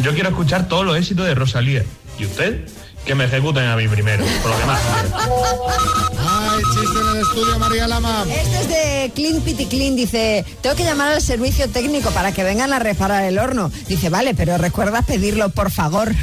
Yo 0.00 0.12
quiero 0.12 0.28
escuchar 0.28 0.68
todos 0.68 0.84
los 0.84 0.96
éxitos 0.96 1.26
de 1.26 1.34
Rosalía. 1.34 1.84
¿Y 2.18 2.26
usted? 2.26 2.68
Que 3.06 3.14
me 3.14 3.24
ejecuten 3.24 3.64
a 3.64 3.76
mí 3.76 3.88
primero, 3.88 4.26
por 4.42 4.50
lo 4.50 4.58
que 4.58 4.66
más. 4.66 4.80
Chiste 6.62 6.98
en 7.00 7.16
el 7.16 7.22
estudio, 7.22 7.58
María 7.58 7.88
Lama. 7.88 8.24
Este 8.28 8.60
es 8.60 8.68
de 8.68 9.12
Clean 9.14 9.40
Pity 9.40 9.66
Clean. 9.66 9.96
Dice, 9.96 10.44
tengo 10.60 10.76
que 10.76 10.84
llamar 10.84 11.12
al 11.12 11.22
servicio 11.22 11.68
técnico 11.70 12.10
para 12.10 12.32
que 12.32 12.44
vengan 12.44 12.72
a 12.72 12.78
reparar 12.78 13.24
el 13.24 13.38
horno. 13.38 13.70
Dice, 13.88 14.10
vale, 14.10 14.34
pero 14.34 14.58
recuerda 14.58 15.02
pedirlo, 15.02 15.48
por 15.50 15.70
favor. 15.70 16.14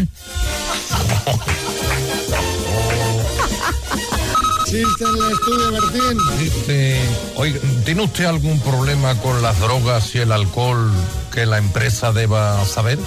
Chiste 4.65 5.03
en 5.03 5.23
el 5.23 5.31
estudio, 5.31 5.71
Bertín. 5.71 6.17
Dice, 6.39 7.01
oiga, 7.35 7.59
¿tiene 7.85 8.03
usted 8.03 8.25
algún 8.25 8.59
problema 8.59 9.15
con 9.21 9.41
las 9.41 9.59
drogas 9.59 10.13
y 10.13 10.19
el 10.19 10.31
alcohol 10.31 10.91
que 11.33 11.45
la 11.45 11.57
empresa 11.57 12.11
deba 12.11 12.63
saber? 12.65 12.99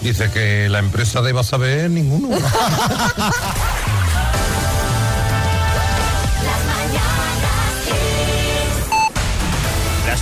Dice 0.00 0.30
que 0.30 0.68
la 0.68 0.78
empresa 0.78 1.20
deba 1.20 1.42
saber 1.42 1.90
ninguno. 1.90 2.36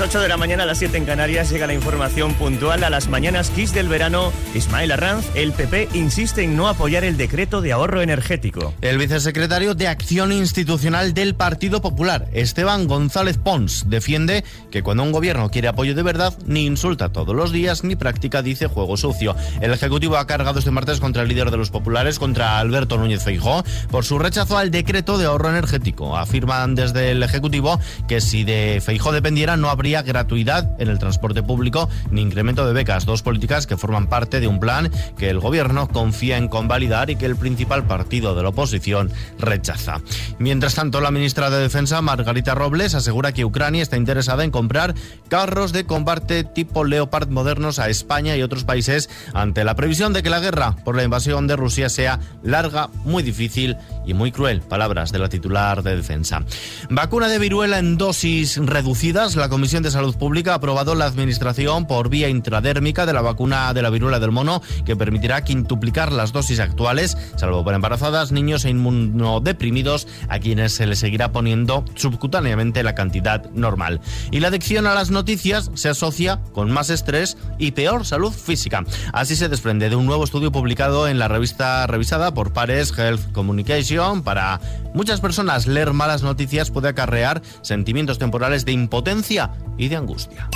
8 0.02 0.20
de 0.20 0.26
la 0.26 0.36
mañana 0.36 0.64
a 0.64 0.66
las 0.66 0.78
7 0.78 0.96
en 0.96 1.04
Canarias 1.04 1.48
llega 1.48 1.68
la 1.68 1.74
información 1.74 2.34
puntual 2.34 2.82
a 2.82 2.90
las 2.90 3.08
mañanas 3.08 3.50
Kiss 3.50 3.72
del 3.72 3.86
verano. 3.86 4.32
Ismael 4.52 4.90
Arranz, 4.90 5.24
el 5.36 5.52
PP 5.52 5.90
insiste 5.94 6.42
en 6.42 6.56
no 6.56 6.66
apoyar 6.66 7.04
el 7.04 7.16
decreto 7.16 7.60
de 7.60 7.70
ahorro 7.70 8.02
energético. 8.02 8.74
El 8.80 8.98
vicesecretario 8.98 9.76
de 9.76 9.86
Acción 9.86 10.32
Institucional 10.32 11.14
del 11.14 11.36
Partido 11.36 11.80
Popular, 11.80 12.26
Esteban 12.32 12.88
González 12.88 13.38
Pons, 13.38 13.84
defiende 13.86 14.42
que 14.72 14.82
cuando 14.82 15.04
un 15.04 15.12
gobierno 15.12 15.50
quiere 15.52 15.68
apoyo 15.68 15.94
de 15.94 16.02
verdad, 16.02 16.34
ni 16.46 16.66
insulta 16.66 17.12
todos 17.12 17.36
los 17.36 17.52
días 17.52 17.84
ni 17.84 17.94
practica, 17.94 18.42
dice, 18.42 18.66
juego 18.66 18.96
sucio. 18.96 19.36
El 19.60 19.72
Ejecutivo 19.72 20.16
ha 20.16 20.26
cargado 20.26 20.58
este 20.58 20.72
martes 20.72 20.98
contra 20.98 21.22
el 21.22 21.28
líder 21.28 21.52
de 21.52 21.58
los 21.58 21.70
populares, 21.70 22.18
contra 22.18 22.58
Alberto 22.58 22.98
Núñez 22.98 23.22
Feijó, 23.22 23.62
por 23.88 24.04
su 24.04 24.18
rechazo 24.18 24.58
al 24.58 24.72
decreto 24.72 25.16
de 25.16 25.26
ahorro 25.26 25.50
energético. 25.50 26.16
Afirman 26.16 26.74
desde 26.74 27.12
el 27.12 27.22
Ejecutivo 27.22 27.78
que 28.08 28.20
si 28.20 28.42
de 28.42 28.82
Feijó 28.84 29.12
dependiera 29.12 29.56
no 29.56 29.70
habría 29.70 29.91
gratuidad 30.00 30.70
en 30.80 30.88
el 30.88 30.98
transporte 30.98 31.42
público 31.42 31.90
ni 32.10 32.22
incremento 32.22 32.66
de 32.66 32.72
becas, 32.72 33.04
dos 33.04 33.22
políticas 33.22 33.66
que 33.66 33.76
forman 33.76 34.06
parte 34.06 34.40
de 34.40 34.46
un 34.46 34.60
plan 34.60 34.90
que 35.18 35.28
el 35.28 35.40
gobierno 35.40 35.88
confía 35.88 36.38
en 36.38 36.48
convalidar 36.48 37.10
y 37.10 37.16
que 37.16 37.26
el 37.26 37.36
principal 37.36 37.86
partido 37.86 38.34
de 38.34 38.42
la 38.42 38.48
oposición 38.48 39.10
rechaza. 39.38 40.00
Mientras 40.38 40.74
tanto, 40.74 41.02
la 41.02 41.10
ministra 41.10 41.50
de 41.50 41.58
Defensa, 41.58 42.00
Margarita 42.00 42.54
Robles, 42.54 42.94
asegura 42.94 43.32
que 43.32 43.44
Ucrania 43.44 43.82
está 43.82 43.96
interesada 43.96 44.44
en 44.44 44.50
comprar 44.50 44.94
carros 45.28 45.72
de 45.72 45.84
combate 45.84 46.44
tipo 46.44 46.84
Leopard 46.84 47.28
modernos 47.28 47.78
a 47.78 47.88
España 47.88 48.36
y 48.36 48.42
otros 48.42 48.64
países 48.64 49.10
ante 49.34 49.64
la 49.64 49.74
previsión 49.74 50.12
de 50.12 50.22
que 50.22 50.30
la 50.30 50.40
guerra 50.40 50.76
por 50.84 50.96
la 50.96 51.02
invasión 51.02 51.46
de 51.46 51.56
Rusia 51.56 51.88
sea 51.88 52.20
larga, 52.42 52.88
muy 53.04 53.22
difícil 53.22 53.76
y 54.06 54.14
muy 54.14 54.30
cruel. 54.30 54.60
Palabras 54.62 55.12
de 55.12 55.18
la 55.18 55.28
titular 55.28 55.82
de 55.82 55.96
Defensa. 55.96 56.44
Vacuna 56.90 57.28
de 57.28 57.38
viruela 57.38 57.78
en 57.78 57.98
dosis 57.98 58.58
reducidas. 58.58 59.36
La 59.36 59.48
Comisión 59.48 59.81
de 59.82 59.90
Salud 59.90 60.16
Pública 60.16 60.52
ha 60.52 60.56
aprobado 60.56 60.94
la 60.94 61.06
administración 61.06 61.86
por 61.86 62.08
vía 62.08 62.28
intradérmica 62.28 63.06
de 63.06 63.12
la 63.12 63.20
vacuna 63.20 63.74
de 63.74 63.82
la 63.82 63.90
viruela 63.90 64.20
del 64.20 64.30
mono 64.30 64.62
que 64.84 64.96
permitirá 64.96 65.42
quintuplicar 65.42 66.12
las 66.12 66.32
dosis 66.32 66.60
actuales, 66.60 67.16
salvo 67.36 67.64
para 67.64 67.76
embarazadas, 67.76 68.32
niños 68.32 68.64
e 68.64 68.70
inmunodeprimidos, 68.70 70.06
a 70.28 70.38
quienes 70.38 70.72
se 70.72 70.86
les 70.86 70.98
seguirá 70.98 71.32
poniendo 71.32 71.84
subcutáneamente 71.94 72.82
la 72.82 72.94
cantidad 72.94 73.50
normal. 73.50 74.00
Y 74.30 74.40
la 74.40 74.48
adicción 74.48 74.86
a 74.86 74.94
las 74.94 75.10
noticias 75.10 75.70
se 75.74 75.88
asocia 75.88 76.40
con 76.52 76.70
más 76.70 76.90
estrés 76.90 77.36
y 77.58 77.72
peor 77.72 78.06
salud 78.06 78.32
física. 78.32 78.84
Así 79.12 79.36
se 79.36 79.48
desprende 79.48 79.90
de 79.90 79.96
un 79.96 80.06
nuevo 80.06 80.24
estudio 80.24 80.52
publicado 80.52 81.08
en 81.08 81.18
la 81.18 81.28
revista 81.28 81.86
revisada 81.86 82.34
por 82.34 82.52
Pares 82.52 82.96
Health 82.96 83.32
Communication. 83.32 84.22
Para 84.22 84.60
muchas 84.94 85.20
personas, 85.20 85.66
leer 85.66 85.92
malas 85.92 86.22
noticias 86.22 86.70
puede 86.70 86.88
acarrear 86.88 87.42
sentimientos 87.62 88.18
temporales 88.18 88.64
de 88.64 88.72
impotencia 88.72 89.50
y 89.76 89.88
de 89.88 89.96
angustia. 89.96 90.48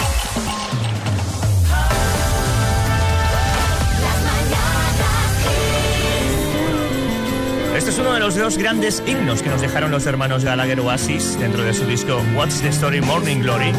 Este 7.76 7.90
es 7.90 7.99
uno 7.99 8.14
de 8.14 8.20
los 8.20 8.35
dos 8.37 8.56
grandes 8.56 9.02
himnos 9.06 9.42
que 9.42 9.50
nos 9.50 9.61
dejaron 9.61 9.90
los 9.90 10.06
hermanos 10.06 10.44
Gallagher 10.44 10.80
Oasis 10.80 11.38
dentro 11.38 11.62
de 11.62 11.75
su 11.75 11.85
disco 11.85 12.23
What's 12.35 12.62
the 12.62 12.68
Story 12.68 13.02
Morning 13.02 13.40
Glory. 13.40 13.70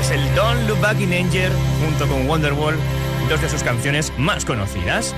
Es 0.00 0.10
el 0.12 0.34
Don't 0.36 0.68
Look 0.68 0.80
Back 0.80 1.00
in 1.00 1.12
Anger 1.12 1.50
junto 1.84 2.06
con 2.06 2.28
Wonderwall, 2.28 2.76
dos 3.28 3.42
de 3.42 3.48
sus 3.48 3.64
canciones 3.64 4.12
más 4.16 4.44
conocidas. 4.44 5.14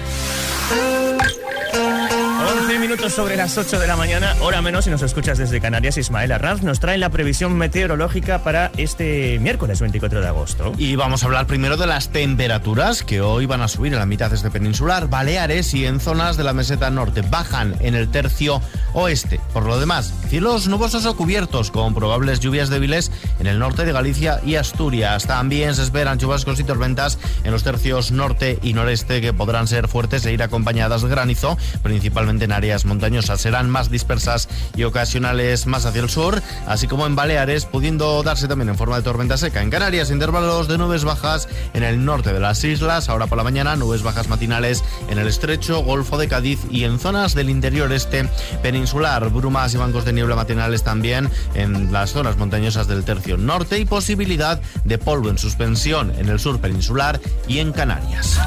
11 2.49 2.79
minutos 2.79 3.13
sobre 3.13 3.37
las 3.37 3.59
8 3.59 3.79
de 3.79 3.87
la 3.87 3.95
mañana, 3.95 4.35
hora 4.41 4.63
menos 4.63 4.87
si 4.87 4.91
nos 4.91 5.03
escuchas 5.03 5.37
desde 5.37 5.61
Canarias. 5.61 5.99
Ismael 5.99 6.33
Arranz 6.33 6.63
nos 6.63 6.81
trae 6.81 6.97
la 6.97 7.11
previsión 7.11 7.59
meteorológica 7.59 8.43
para 8.43 8.71
este 8.79 9.39
miércoles 9.39 9.81
24 9.81 10.23
de 10.23 10.27
agosto. 10.27 10.73
Y 10.79 10.97
vamos 10.97 11.23
a 11.23 11.27
hablar 11.27 11.47
primero 11.47 11.77
de 11.77 11.87
las 11.87 12.09
temperaturas 12.09 13.03
que 13.03 13.21
hoy 13.21 13.45
van 13.45 13.61
a 13.61 13.69
subir 13.69 13.93
en 13.93 13.99
la 13.99 14.07
mitad 14.07 14.33
este 14.33 14.51
peninsular, 14.51 15.09
Baleares 15.11 15.75
y 15.75 15.85
en 15.85 16.01
zonas 16.01 16.39
de 16.39 16.45
la 16.45 16.55
meseta 16.55 16.89
norte. 16.89 17.21
Bajan 17.21 17.77
en 17.81 17.95
el 17.95 18.11
tercio 18.11 18.63
oeste. 18.95 19.41
Por 19.53 19.67
lo 19.67 19.79
demás, 19.79 20.15
cielos 20.29 20.69
nubosos 20.69 21.05
o 21.05 21.17
cubiertos 21.17 21.71
con 21.71 21.95
probables 21.95 22.41
lluvias 22.41 22.71
débiles 22.71 23.13
en 23.41 23.47
el 23.47 23.59
norte 23.59 23.85
de 23.85 23.93
Galicia 23.93 24.41
y 24.43 24.55
Asturias. 24.55 25.27
También 25.27 25.75
se 25.75 25.83
esperan 25.83 26.19
chubascos 26.19 26.59
y 26.61 26.65
tormentas 26.65 27.19
en 27.45 27.53
los 27.53 27.63
tercios 27.63 28.11
norte 28.11 28.59
y 28.63 28.73
noreste 28.73 29.21
que 29.21 29.35
podrán 29.35 29.67
ser 29.67 29.87
fuertes 29.87 30.25
e 30.25 30.33
ir 30.33 30.43
acompañadas 30.43 31.03
de 31.03 31.11
granizo, 31.11 31.59
principalmente 31.83 32.38
en 32.45 32.53
áreas 32.53 32.85
montañosas. 32.85 33.41
Serán 33.41 33.71
más 33.71 33.91
dispersas 33.91 34.49
y 34.77 34.85
ocasionales 34.85 35.67
más 35.67 35.85
hacia 35.85 36.03
el 36.03 36.11
sur, 36.11 36.43
así 36.67 36.87
como 36.87 37.07
en 37.07 37.17
Baleares, 37.17 37.65
pudiendo 37.65 38.23
darse 38.23 38.49
también 38.49 38.69
en 38.69 38.77
forma 38.77 38.97
de 38.97 39.03
tormenta 39.03 39.37
seca. 39.37 39.63
En 39.63 39.71
Canarias, 39.71 40.11
intervalos 40.11 40.69
de 40.69 40.79
nubes 40.79 41.05
bajas 41.05 41.49
en 41.75 41.83
el 41.83 42.05
norte 42.05 42.33
de 42.33 42.41
las 42.41 42.63
islas. 42.65 43.09
Ahora 43.09 43.27
por 43.27 43.39
la 43.39 43.45
mañana, 43.45 43.77
nubes 43.77 44.03
bajas 44.03 44.29
matinales 44.29 44.85
en 45.09 45.19
el 45.19 45.29
estrecho, 45.29 45.83
Golfo 45.83 46.19
de 46.19 46.29
Cádiz 46.29 46.61
y 46.71 46.85
en 46.85 46.99
zonas 46.99 47.35
del 47.35 47.51
interior 47.51 47.93
este 47.93 48.29
peninsular. 48.63 49.29
Brumas 49.31 49.75
y 49.75 49.77
bancos 49.77 50.05
de 50.05 50.13
niebla 50.13 50.37
matinales 50.37 50.83
también 50.83 51.31
en 51.55 51.93
las 51.93 52.11
zonas 52.11 52.37
montañosas 52.37 52.89
del 52.89 53.05
tercio 53.05 53.37
norte 53.37 53.79
y 53.79 53.85
posibilidad 53.85 54.61
de 54.85 54.99
polvo 54.99 55.31
en 55.31 55.39
suspensión 55.39 56.13
en 56.19 56.29
el 56.29 56.39
sur 56.39 56.61
peninsular 56.61 57.21
y 57.47 57.59
en 57.59 57.73
Canarias. 57.73 58.39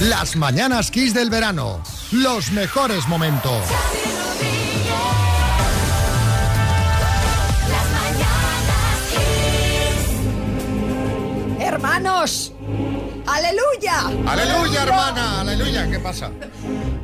Las 0.00 0.36
mañanas 0.36 0.90
Kiss 0.90 1.12
del 1.14 1.30
verano. 1.30 1.80
Los 2.12 2.52
mejores 2.52 3.06
momentos. 3.08 3.62
Hermanos, 11.60 12.52
aleluya. 13.26 14.06
Aleluya, 14.26 14.82
hermana. 14.84 15.40
Aleluya. 15.40 15.90
¿Qué 15.90 15.98
pasa? 15.98 16.30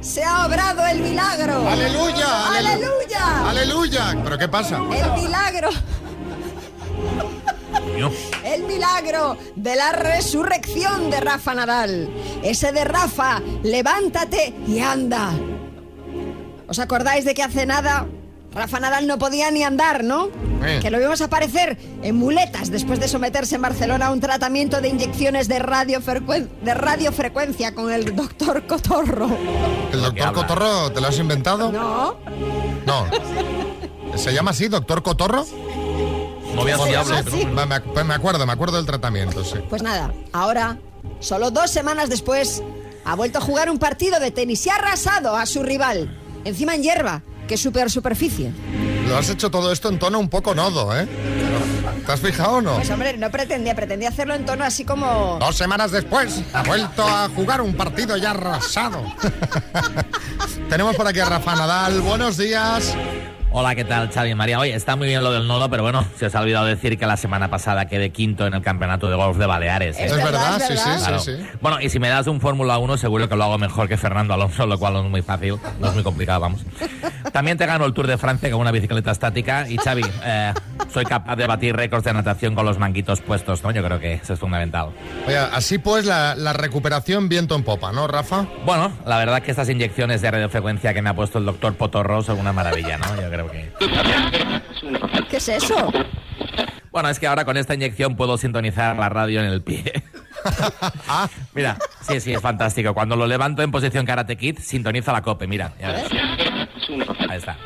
Se 0.01 0.23
ha 0.23 0.47
obrado 0.47 0.87
el 0.87 1.01
milagro. 1.01 1.69
Aleluya. 1.69 2.27
alelu- 2.51 2.57
Aleluya. 2.57 3.51
Aleluya. 3.51 4.17
¿Pero 4.23 4.39
qué 4.39 4.49
pasa? 4.49 4.77
El 4.79 5.13
milagro. 5.23 5.71
El 8.45 8.65
milagro 8.65 9.37
de 9.57 9.77
la 9.77 9.93
resurrección 9.93 11.11
de 11.11 11.21
Rafa 11.21 11.55
Nadal. 11.55 12.09
Ese 12.43 12.73
de 12.73 12.85
Rafa, 12.85 13.41
levántate 13.63 14.55
y 14.67 14.81
anda. 14.81 15.31
¿Os 16.69 16.79
acordáis 16.79 17.25
de 17.25 17.35
que 17.35 17.43
hace 17.43 17.67
nada 17.67 18.07
Rafa 18.53 18.79
Nadal 18.81 19.07
no 19.09 19.19
podía 19.19 19.51
ni 19.51 19.65
andar, 19.65 20.05
¿no? 20.05 20.29
Eh. 20.65 20.79
Que 20.81 20.91
lo 20.91 20.99
vimos 20.99 21.21
aparecer 21.21 21.77
en 22.03 22.15
muletas 22.17 22.71
después 22.71 23.01
de 23.01 23.09
someterse 23.09 23.57
en 23.57 23.63
Barcelona 23.63 24.07
a 24.07 24.11
un 24.13 24.21
tratamiento 24.21 24.81
de 24.81 24.89
inyecciones 24.89 25.49
de, 25.49 25.59
radiofrecuen- 25.61 26.49
de 26.63 26.73
radiofrecuencia 26.75 27.75
con 27.75 27.93
el 27.93 28.15
doctor 28.15 28.65
Cotorro. 28.67 29.29
¿El 29.93 30.01
doctor 30.03 30.33
Cotorro 30.33 30.93
te 30.93 31.01
lo 31.01 31.09
has 31.09 31.19
inventado? 31.19 31.73
¿No? 31.73 32.17
No. 32.87 33.07
¿Se 34.17 34.33
llama 34.33 34.53
así, 34.53 34.69
doctor 34.69 35.03
Cotorro? 35.03 35.45
Se 36.63 36.69
llama 36.71 36.85
fiable, 36.87 37.17
así. 37.19 37.47
Me, 37.47 37.67
me- 37.67 37.81
pues 37.81 38.05
me 38.07 38.15
acuerdo, 38.15 38.47
me 38.47 38.53
acuerdo 38.53 38.77
del 38.77 38.87
tratamiento, 38.87 39.45
sí. 39.45 39.57
Pues 39.69 39.83
nada, 39.83 40.13
ahora, 40.33 40.79
solo 41.21 41.51
dos 41.51 41.71
semanas 41.71 42.09
después, 42.11 42.63
ha 43.05 43.15
vuelto 43.17 43.39
a 43.39 43.41
jugar 43.43 43.71
un 43.71 43.79
partido 43.79 44.19
de 44.21 44.31
tenis 44.31 44.65
y 44.67 44.71
ha 44.71 44.77
arrasado 44.77 45.37
a 45.37 45.47
su 45.47 45.63
rival. 45.63 46.19
Encima 46.45 46.75
en 46.75 46.83
hierba, 46.83 47.23
que 47.49 47.55
es 47.55 47.61
su 47.61 47.73
peor 47.73 47.91
superficie. 47.91 48.53
Lo 49.09 49.17
has 49.19 49.29
hecho 49.29 49.51
todo 49.51 49.71
esto 49.73 49.89
en 49.91 49.99
tono 49.99 50.19
un 50.19 50.29
poco 50.31 50.55
nodo, 50.55 50.99
¿eh? 50.99 51.07
¿Te 52.07 52.13
has 52.13 52.21
fijado 52.21 52.57
o 52.57 52.61
no? 52.63 52.77
Pues 52.77 52.91
hombre, 52.91 53.17
no 53.17 53.31
pretendía, 53.31 53.75
pretendía 53.75 54.09
hacerlo 54.11 54.35
en 54.35 54.45
tono 54.45 54.65
así 54.65 54.85
como... 54.85 55.39
Dos 55.41 55.57
semanas 55.57 55.91
después 55.91 56.43
ha 56.53 56.63
vuelto 56.63 57.03
a 57.07 57.29
jugar 57.35 57.61
un 57.63 57.75
partido 57.75 58.17
ya 58.17 58.31
arrasado. 58.31 59.03
Tenemos 60.69 60.97
por 60.97 61.07
aquí 61.07 61.21
a 61.21 61.27
Rafa 61.27 61.55
Nadal. 61.55 62.01
Buenos 62.01 62.37
días. 62.37 62.95
Hola, 63.57 63.77
¿qué 63.77 63.85
tal, 63.85 64.11
Xavi 64.11 64.31
y 64.31 64.35
María? 64.35 64.59
Oye, 64.59 64.75
está 64.75 64.97
muy 64.97 65.07
bien 65.07 65.23
lo 65.23 65.31
del 65.31 65.47
nodo, 65.47 65.71
pero 65.71 65.85
bueno, 65.85 66.05
se 66.19 66.27
os 66.27 66.35
ha 66.35 66.41
olvidado 66.41 66.67
decir 66.67 66.99
que 66.99 67.07
la 67.07 67.17
semana 67.17 67.51
pasada 67.51 67.87
quedé 67.87 68.11
quinto 68.11 68.49
en 68.49 68.55
el 68.55 68.63
campeonato 68.63 69.09
de 69.09 69.15
golf 69.15 69.37
de 69.39 69.47
Baleares. 69.47 69.97
¿eh? 69.97 70.07
Es 70.07 70.17
verdad, 70.17 70.59
sí, 70.59 70.77
sí, 70.77 70.83
Claro. 70.99 71.21
sí, 71.21 71.37
sí. 71.37 71.47
Bueno, 71.61 71.81
y 71.81 71.89
si 71.89 72.01
me 72.01 72.09
das 72.09 72.27
un 72.27 72.41
Fórmula 72.41 72.79
1, 72.79 72.97
seguro 72.97 73.29
que 73.29 73.37
lo 73.37 73.45
hago 73.45 73.57
mejor 73.59 73.87
que 73.89 73.97
Fernando 73.97 74.35
Alonso, 74.35 74.67
lo 74.67 74.77
cual 74.77 74.95
no 74.95 75.05
es 75.05 75.09
muy 75.09 75.23
fácil, 75.23 75.55
no 75.79 75.87
es 75.87 75.95
muy 75.95 76.03
complicado, 76.03 76.41
vamos. 76.41 76.63
También 77.33 77.57
te 77.57 77.65
gano 77.67 77.85
el 77.85 77.93
Tour 77.95 78.09
de 78.09 78.19
Francia 78.19 78.51
con 78.51 78.61
una 78.61 78.73
bicicleta 78.73 79.13
estática 79.13 79.69
y, 79.69 79.77
Xavi, 79.77 80.03
eh, 80.25 80.53
soy 80.93 81.05
capaz 81.05 81.37
de 81.37 81.47
batir 81.47 81.77
récords 81.77 82.05
de 82.05 82.13
natación 82.13 82.57
con 82.57 82.67
los 82.67 82.79
manguitos 82.79 83.21
puestos, 83.21 83.63
¿no? 83.63 83.71
Yo 83.71 83.85
creo 83.85 84.01
que 84.01 84.15
eso 84.15 84.33
es 84.35 84.41
fundamental. 84.41 84.89
Oye, 85.29 85.39
así 85.39 85.79
pues 85.79 86.07
la, 86.07 86.35
la 86.35 86.53
recuperación 86.55 87.29
viento 87.29 87.55
en 87.55 87.63
popa, 87.63 87.93
¿no, 87.93 88.09
Rafa? 88.09 88.47
Bueno, 88.67 88.91
la 89.07 89.17
verdad 89.17 89.43
que 89.43 89.53
estas 89.53 89.69
inyecciones 89.69 90.23
de 90.23 90.31
radiofrecuencia 90.33 90.93
que 90.93 91.03
me 91.03 91.11
ha 91.11 91.15
puesto 91.15 91.39
el 91.39 91.45
doctor 91.45 91.75
Potorro 91.75 92.21
son 92.25 92.41
una 92.41 92.53
maravilla, 92.53 92.99
¿no? 92.99 93.07
Yo 93.21 93.31
creo 93.31 93.44
que... 93.51 93.71
¿Qué 95.31 95.37
es 95.37 95.49
eso? 95.49 95.93
Bueno, 96.91 97.09
es 97.09 97.19
que 97.19 97.27
ahora 97.27 97.45
con 97.45 97.57
esta 97.57 97.75
inyección 97.75 98.17
puedo 98.17 98.39
sintonizar 98.39 98.97
la 98.97 99.09
radio 99.09 99.41
en 99.41 99.47
el 99.47 99.63
pie. 99.63 100.05
Mira, 101.55 101.79
sí, 102.03 102.21
sí, 102.21 102.33
es 102.33 102.41
fantástico. 102.41 102.95
Cuando 102.95 103.17
lo 103.17 103.27
levanto 103.27 103.63
en 103.63 103.71
posición 103.71 104.07
Karate 104.07 104.37
Kid, 104.37 104.59
sintoniza 104.61 105.13
la 105.13 105.23
cope, 105.23 105.47
mira. 105.47 105.73
ya 105.81 105.93
ves. 105.93 106.05
Ahí 107.29 107.39
está. 107.39 107.57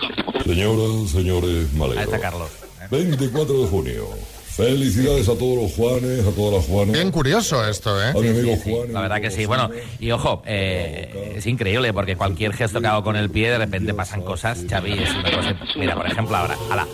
Señoras, 0.44 1.10
señores, 1.10 1.72
me 1.72 1.84
alegro. 1.84 2.00
Ahí 2.00 2.06
está 2.06 2.20
Carlos. 2.20 2.50
24 2.90 3.62
de 3.62 3.66
junio. 3.66 4.37
Felicidades 4.58 5.28
a 5.28 5.36
todos 5.36 5.56
los 5.56 5.72
Juanes, 5.72 6.26
a 6.26 6.32
todas 6.32 6.54
las 6.54 6.66
Juanas. 6.66 6.92
Bien 6.92 7.12
curioso 7.12 7.64
esto, 7.64 8.02
¿eh? 8.02 8.10
A 8.10 8.14
mi 8.14 8.26
amigo 8.26 8.56
Juan. 8.56 8.92
La 8.92 9.02
verdad 9.02 9.20
que 9.20 9.30
sí. 9.30 9.46
Bueno, 9.46 9.70
y 10.00 10.10
ojo, 10.10 10.42
eh, 10.46 11.34
es 11.36 11.46
increíble 11.46 11.92
porque 11.92 12.16
cualquier 12.16 12.52
gesto 12.52 12.80
que 12.80 12.88
hago 12.88 13.04
con 13.04 13.14
el 13.14 13.30
pie, 13.30 13.52
de 13.52 13.58
repente 13.58 13.94
pasan 13.94 14.22
cosas. 14.22 14.64
Xavi, 14.68 14.94
es 14.94 15.14
una 15.14 15.30
cosa... 15.30 15.56
Mira, 15.76 15.94
por 15.94 16.08
ejemplo, 16.08 16.36
ahora. 16.36 16.56
Ala. 16.72 16.88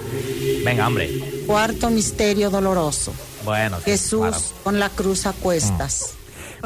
Venga, 0.63 0.87
hombre. 0.87 1.09
Cuarto 1.47 1.89
misterio 1.89 2.51
doloroso. 2.51 3.15
Bueno, 3.47 3.79
sí, 3.79 3.93
Jesús 3.93 4.21
claro. 4.21 4.45
con 4.63 4.79
la 4.79 4.91
cruz 4.91 5.25
a 5.25 5.33
cuestas. 5.33 6.17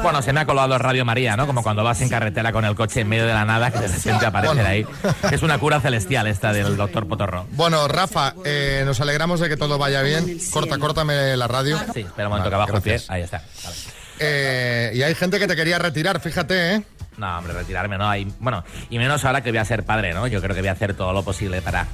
Bueno, 0.01 0.21
se 0.21 0.33
me 0.33 0.39
ha 0.41 0.45
colado 0.45 0.77
Radio 0.77 1.05
María, 1.05 1.35
¿no? 1.37 1.45
Como 1.47 1.63
cuando 1.63 1.83
vas 1.83 2.01
en 2.01 2.09
carretera 2.09 2.51
con 2.51 2.65
el 2.65 2.75
coche 2.75 3.01
en 3.01 3.09
medio 3.09 3.25
de 3.25 3.33
la 3.33 3.45
nada, 3.45 3.71
que 3.71 3.79
de 3.79 3.87
repente 3.87 4.25
aparece 4.25 4.53
Bueno. 4.53 4.69
ahí. 4.69 4.85
Es 5.31 5.41
una 5.43 5.57
cura 5.57 5.79
celestial 5.81 6.27
esta 6.27 6.51
del 6.53 6.75
doctor 6.77 7.07
Potorro. 7.07 7.47
Bueno, 7.51 7.87
Rafa, 7.87 8.33
eh, 8.45 8.83
nos 8.85 8.99
alegramos 9.01 9.39
de 9.39 9.49
que 9.49 9.57
todo 9.57 9.77
vaya 9.77 10.01
bien. 10.01 10.39
Corta, 10.51 10.77
córtame 10.77 11.35
la 11.37 11.47
radio. 11.47 11.77
Sí, 11.93 12.01
espera 12.01 12.27
un 12.27 12.31
momento 12.33 12.49
que 12.49 12.55
Vale, 12.55 12.63
abajo 12.71 12.77
el 12.77 12.81
pie. 12.83 13.01
Ahí 13.07 13.21
está. 13.23 13.41
Vale. 13.63 13.75
Eh, 14.19 14.91
y 14.95 15.01
hay 15.03 15.15
gente 15.15 15.39
que 15.39 15.47
te 15.47 15.55
quería 15.55 15.79
retirar, 15.79 16.19
fíjate, 16.19 16.75
¿eh? 16.75 16.83
No, 17.17 17.37
hombre, 17.37 17.51
retirarme 17.53 17.97
no. 17.97 18.09
hay 18.09 18.25
bueno, 18.39 18.63
y 18.89 18.97
menos 18.97 19.25
ahora 19.25 19.41
que 19.41 19.49
voy 19.51 19.57
a 19.59 19.65
ser 19.65 19.83
padre, 19.83 20.13
¿no? 20.13 20.25
Yo 20.27 20.41
creo 20.41 20.55
que 20.55 20.61
voy 20.61 20.69
a 20.69 20.73
hacer 20.73 20.93
todo 20.93 21.11
lo 21.11 21.21
posible 21.23 21.61
para, 21.61 21.87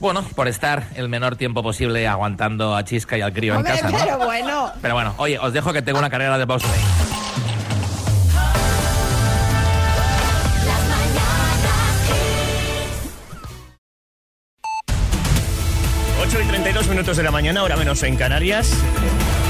bueno, 0.00 0.22
por 0.34 0.48
estar 0.48 0.84
el 0.96 1.08
menor 1.08 1.36
tiempo 1.36 1.62
posible 1.62 2.06
aguantando 2.06 2.76
a 2.76 2.84
Chisca 2.84 3.16
y 3.16 3.22
al 3.22 3.32
crío 3.32 3.52
en 3.54 3.58
Hombre, 3.60 3.72
casa, 3.72 3.88
¿no? 3.90 3.98
pero 3.98 4.18
bueno. 4.18 4.72
Pero 4.82 4.94
bueno, 4.94 5.14
oye, 5.16 5.38
os 5.38 5.52
dejo 5.54 5.72
que 5.72 5.80
tengo 5.80 5.98
una 5.98 6.10
carrera 6.10 6.36
de 6.36 6.44
bobsleigh. 6.44 7.05
Minutos 16.96 17.18
de 17.18 17.24
la 17.24 17.30
mañana, 17.30 17.62
hora 17.62 17.76
menos 17.76 18.02
en 18.04 18.16
Canarias. 18.16 18.72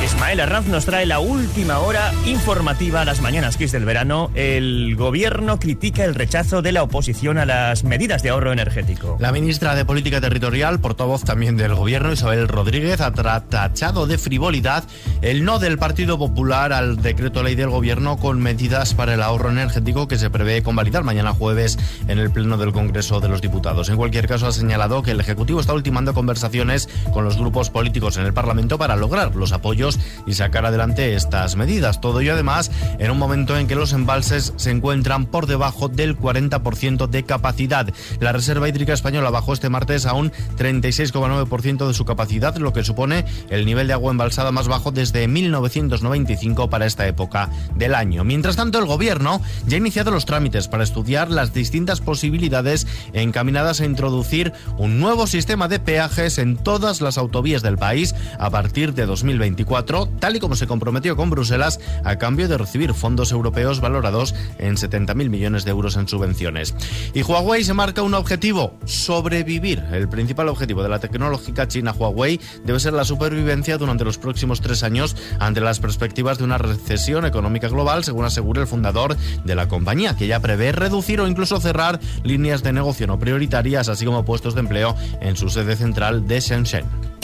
Ismael 0.06 0.38
Arranz 0.38 0.68
nos 0.68 0.84
trae 0.84 1.04
la 1.04 1.18
última 1.18 1.80
hora 1.80 2.12
informativa 2.26 3.00
a 3.00 3.04
las 3.04 3.20
mañanas 3.20 3.56
Kiss 3.56 3.72
del 3.72 3.84
verano. 3.84 4.30
El 4.36 4.94
gobierno 4.94 5.58
critica 5.58 6.04
el 6.04 6.14
rechazo 6.14 6.62
de 6.62 6.70
la 6.70 6.84
oposición 6.84 7.38
a 7.38 7.44
las 7.44 7.82
medidas 7.82 8.22
de 8.22 8.30
ahorro 8.30 8.52
energético. 8.52 9.16
La 9.18 9.32
ministra 9.32 9.74
de 9.74 9.84
Política 9.84 10.20
Territorial, 10.20 10.78
portavoz 10.78 11.24
también 11.24 11.56
del 11.56 11.74
Gobierno, 11.74 12.12
Isabel 12.12 12.46
Rodríguez, 12.46 13.00
ha 13.00 13.10
tachado 13.12 14.06
de 14.06 14.16
frivolidad 14.16 14.84
el 15.22 15.44
no 15.44 15.58
del 15.58 15.76
Partido 15.76 16.18
Popular 16.18 16.72
al 16.72 17.02
decreto 17.02 17.42
ley 17.42 17.56
del 17.56 17.70
Gobierno 17.70 18.16
con 18.16 18.40
medidas 18.40 18.94
para 18.94 19.14
el 19.14 19.22
ahorro 19.22 19.50
energético 19.50 20.06
que 20.06 20.18
se 20.18 20.30
prevé 20.30 20.62
convalidar 20.62 21.02
mañana 21.02 21.32
jueves 21.32 21.80
en 22.06 22.20
el 22.20 22.30
Pleno 22.30 22.58
del 22.58 22.70
Congreso 22.70 23.18
de 23.18 23.28
los 23.28 23.42
Diputados. 23.42 23.88
En 23.88 23.96
cualquier 23.96 24.28
caso, 24.28 24.46
ha 24.46 24.52
señalado 24.52 25.02
que 25.02 25.10
el 25.10 25.20
Ejecutivo 25.20 25.58
está 25.58 25.72
ultimando 25.72 26.14
conversaciones 26.14 26.88
con 27.12 27.24
los 27.24 27.36
grupos 27.36 27.70
políticos 27.70 28.16
en 28.18 28.26
el 28.26 28.32
Parlamento 28.32 28.78
para 28.78 28.94
lograr 28.94 29.34
los 29.34 29.50
apoyos 29.50 29.95
y 30.26 30.34
sacar 30.34 30.66
adelante 30.66 31.14
estas 31.14 31.56
medidas. 31.56 32.00
Todo 32.00 32.20
ello, 32.20 32.32
además, 32.32 32.70
en 32.98 33.10
un 33.10 33.18
momento 33.18 33.56
en 33.56 33.66
que 33.66 33.74
los 33.74 33.92
embalses 33.92 34.52
se 34.56 34.70
encuentran 34.70 35.26
por 35.26 35.46
debajo 35.46 35.88
del 35.88 36.18
40% 36.18 37.08
de 37.08 37.22
capacidad. 37.24 37.92
La 38.20 38.32
Reserva 38.32 38.68
Hídrica 38.68 38.92
Española 38.92 39.30
bajó 39.30 39.52
este 39.52 39.68
martes 39.68 40.06
a 40.06 40.14
un 40.14 40.32
36,9% 40.58 41.86
de 41.86 41.94
su 41.94 42.04
capacidad, 42.04 42.56
lo 42.56 42.72
que 42.72 42.84
supone 42.84 43.24
el 43.50 43.66
nivel 43.66 43.86
de 43.86 43.92
agua 43.92 44.10
embalsada 44.10 44.52
más 44.52 44.68
bajo 44.68 44.90
desde 44.90 45.28
1995 45.28 46.70
para 46.70 46.86
esta 46.86 47.06
época 47.06 47.50
del 47.74 47.94
año. 47.94 48.24
Mientras 48.24 48.56
tanto, 48.56 48.78
el 48.78 48.86
Gobierno 48.86 49.40
ya 49.66 49.76
ha 49.76 49.78
iniciado 49.78 50.10
los 50.10 50.26
trámites 50.26 50.68
para 50.68 50.84
estudiar 50.84 51.30
las 51.30 51.52
distintas 51.52 52.00
posibilidades 52.00 52.86
encaminadas 53.12 53.80
a 53.80 53.84
introducir 53.84 54.52
un 54.78 55.00
nuevo 55.00 55.26
sistema 55.26 55.68
de 55.68 55.80
peajes 55.80 56.38
en 56.38 56.56
todas 56.56 57.00
las 57.00 57.18
autovías 57.18 57.62
del 57.62 57.78
país 57.78 58.14
a 58.38 58.50
partir 58.50 58.94
de 58.94 59.06
2024, 59.06 59.85
tal 59.86 60.36
y 60.36 60.40
como 60.40 60.56
se 60.56 60.66
comprometió 60.66 61.16
con 61.16 61.30
Bruselas 61.30 61.80
a 62.04 62.16
cambio 62.16 62.48
de 62.48 62.58
recibir 62.58 62.92
fondos 62.92 63.32
europeos 63.32 63.80
valorados 63.80 64.34
en 64.58 64.76
70.000 64.76 65.30
millones 65.30 65.64
de 65.64 65.70
euros 65.70 65.96
en 65.96 66.08
subvenciones. 66.08 66.74
Y 67.14 67.22
Huawei 67.22 67.64
se 67.64 67.74
marca 67.74 68.02
un 68.02 68.14
objetivo, 68.14 68.74
sobrevivir. 68.84 69.82
El 69.92 70.08
principal 70.08 70.48
objetivo 70.48 70.82
de 70.82 70.88
la 70.88 70.98
tecnológica 70.98 71.68
china 71.68 71.92
Huawei 71.92 72.40
debe 72.64 72.80
ser 72.80 72.92
la 72.92 73.04
supervivencia 73.04 73.78
durante 73.78 74.04
los 74.04 74.18
próximos 74.18 74.60
tres 74.60 74.82
años 74.82 75.16
ante 75.38 75.60
las 75.60 75.80
perspectivas 75.80 76.38
de 76.38 76.44
una 76.44 76.58
recesión 76.58 77.24
económica 77.24 77.68
global, 77.68 78.04
según 78.04 78.24
asegura 78.24 78.60
el 78.60 78.66
fundador 78.66 79.16
de 79.44 79.54
la 79.54 79.68
compañía, 79.68 80.16
que 80.16 80.26
ya 80.26 80.40
prevé 80.40 80.72
reducir 80.72 81.20
o 81.20 81.28
incluso 81.28 81.60
cerrar 81.60 82.00
líneas 82.24 82.62
de 82.62 82.72
negocio 82.72 83.06
no 83.06 83.18
prioritarias, 83.18 83.88
así 83.88 84.04
como 84.04 84.24
puestos 84.24 84.54
de 84.54 84.60
empleo 84.60 84.94
en 85.20 85.36
su 85.36 85.48
sede 85.48 85.76
central 85.76 86.26
de 86.26 86.40
Shenzhen. 86.40 87.15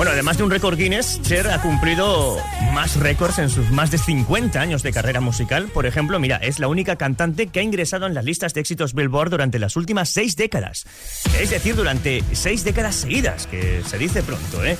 Bueno, 0.00 0.12
además 0.12 0.38
de 0.38 0.44
un 0.44 0.50
récord 0.50 0.78
Guinness, 0.78 1.20
Cher 1.20 1.46
ha 1.48 1.60
cumplido 1.60 2.38
más 2.72 2.96
récords 2.96 3.38
en 3.38 3.50
sus 3.50 3.70
más 3.70 3.90
de 3.90 3.98
50 3.98 4.58
años 4.58 4.82
de 4.82 4.94
carrera 4.94 5.20
musical. 5.20 5.68
Por 5.74 5.84
ejemplo, 5.84 6.18
mira, 6.18 6.38
es 6.38 6.58
la 6.58 6.68
única 6.68 6.96
cantante 6.96 7.48
que 7.48 7.60
ha 7.60 7.62
ingresado 7.62 8.06
en 8.06 8.14
las 8.14 8.24
listas 8.24 8.54
de 8.54 8.62
éxitos 8.62 8.94
Billboard 8.94 9.28
durante 9.28 9.58
las 9.58 9.76
últimas 9.76 10.08
seis 10.08 10.36
décadas. 10.36 10.86
Es 11.38 11.50
decir, 11.50 11.76
durante 11.76 12.24
seis 12.32 12.64
décadas 12.64 12.94
seguidas, 12.94 13.46
que 13.46 13.82
se 13.84 13.98
dice 13.98 14.22
pronto, 14.22 14.64
¿eh? 14.64 14.78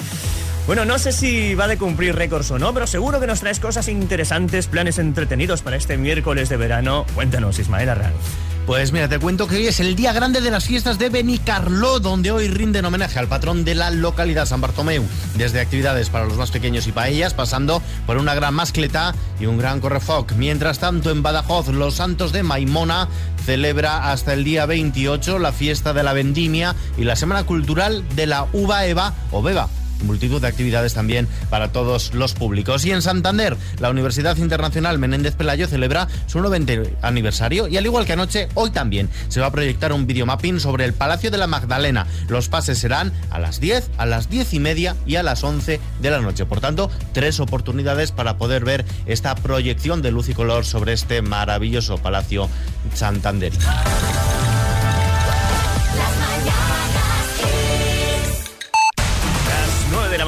Bueno, 0.66 0.86
no 0.86 0.98
sé 0.98 1.12
si 1.12 1.54
va 1.54 1.68
de 1.68 1.76
cumplir 1.76 2.14
récords 2.14 2.50
o 2.52 2.58
no, 2.58 2.72
pero 2.72 2.86
seguro 2.86 3.20
que 3.20 3.26
nos 3.26 3.40
traes 3.40 3.60
cosas 3.60 3.88
interesantes, 3.88 4.68
planes 4.68 4.98
entretenidos 4.98 5.60
para 5.60 5.76
este 5.76 5.98
miércoles 5.98 6.48
de 6.48 6.56
verano. 6.56 7.04
Cuéntanos, 7.14 7.58
Ismael 7.58 7.90
Arranz. 7.90 8.49
Pues 8.66 8.92
mira, 8.92 9.08
te 9.08 9.18
cuento 9.18 9.48
que 9.48 9.56
hoy 9.56 9.66
es 9.66 9.80
el 9.80 9.96
día 9.96 10.12
grande 10.12 10.40
de 10.40 10.50
las 10.50 10.64
fiestas 10.64 10.98
de 10.98 11.08
Benicarló, 11.08 11.98
donde 11.98 12.30
hoy 12.30 12.46
rinden 12.46 12.84
homenaje 12.84 13.18
al 13.18 13.26
patrón 13.26 13.64
de 13.64 13.74
la 13.74 13.90
localidad, 13.90 14.46
San 14.46 14.60
Bartomeu. 14.60 15.04
Desde 15.34 15.60
actividades 15.60 16.08
para 16.08 16.26
los 16.26 16.36
más 16.36 16.50
pequeños 16.50 16.86
y 16.86 16.92
paellas, 16.92 17.34
pasando 17.34 17.82
por 18.06 18.16
una 18.18 18.34
gran 18.34 18.54
mascleta 18.54 19.14
y 19.40 19.46
un 19.46 19.58
gran 19.58 19.80
correfoc. 19.80 20.32
Mientras 20.32 20.78
tanto, 20.78 21.10
en 21.10 21.22
Badajoz, 21.22 21.68
los 21.68 21.94
Santos 21.94 22.32
de 22.32 22.44
Maimona 22.44 23.08
celebra 23.44 24.12
hasta 24.12 24.34
el 24.34 24.44
día 24.44 24.66
28 24.66 25.38
la 25.38 25.52
fiesta 25.52 25.92
de 25.92 26.02
la 26.04 26.12
vendimia 26.12 26.76
y 26.96 27.04
la 27.04 27.16
Semana 27.16 27.44
Cultural 27.44 28.04
de 28.14 28.26
la 28.26 28.46
Uva 28.52 28.86
Eva 28.86 29.14
o 29.32 29.42
Beba 29.42 29.68
multitud 30.02 30.40
de 30.40 30.48
actividades 30.48 30.94
también 30.94 31.28
para 31.48 31.72
todos 31.72 32.14
los 32.14 32.34
públicos. 32.34 32.84
Y 32.84 32.92
en 32.92 33.02
Santander, 33.02 33.56
la 33.78 33.90
Universidad 33.90 34.36
Internacional 34.36 34.98
Menéndez 34.98 35.34
Pelayo 35.34 35.66
celebra 35.66 36.08
su 36.26 36.40
90 36.40 36.60
aniversario 37.02 37.68
y 37.68 37.76
al 37.76 37.86
igual 37.86 38.06
que 38.06 38.12
anoche, 38.12 38.48
hoy 38.54 38.70
también 38.70 39.08
se 39.28 39.40
va 39.40 39.46
a 39.46 39.52
proyectar 39.52 39.92
un 39.92 40.06
videomapping 40.06 40.60
sobre 40.60 40.84
el 40.84 40.92
Palacio 40.92 41.30
de 41.30 41.38
la 41.38 41.46
Magdalena. 41.46 42.06
Los 42.28 42.48
pases 42.48 42.78
serán 42.78 43.12
a 43.30 43.38
las 43.38 43.60
10, 43.60 43.90
a 43.98 44.06
las 44.06 44.28
10 44.28 44.54
y 44.54 44.60
media 44.60 44.96
y 45.06 45.16
a 45.16 45.22
las 45.22 45.42
11 45.42 45.80
de 46.00 46.10
la 46.10 46.20
noche. 46.20 46.46
Por 46.46 46.60
tanto, 46.60 46.90
tres 47.12 47.40
oportunidades 47.40 48.12
para 48.12 48.36
poder 48.36 48.64
ver 48.64 48.84
esta 49.06 49.34
proyección 49.34 50.02
de 50.02 50.10
luz 50.10 50.28
y 50.28 50.34
color 50.34 50.64
sobre 50.64 50.92
este 50.92 51.22
maravilloso 51.22 51.98
Palacio 51.98 52.48
Santander. 52.94 53.52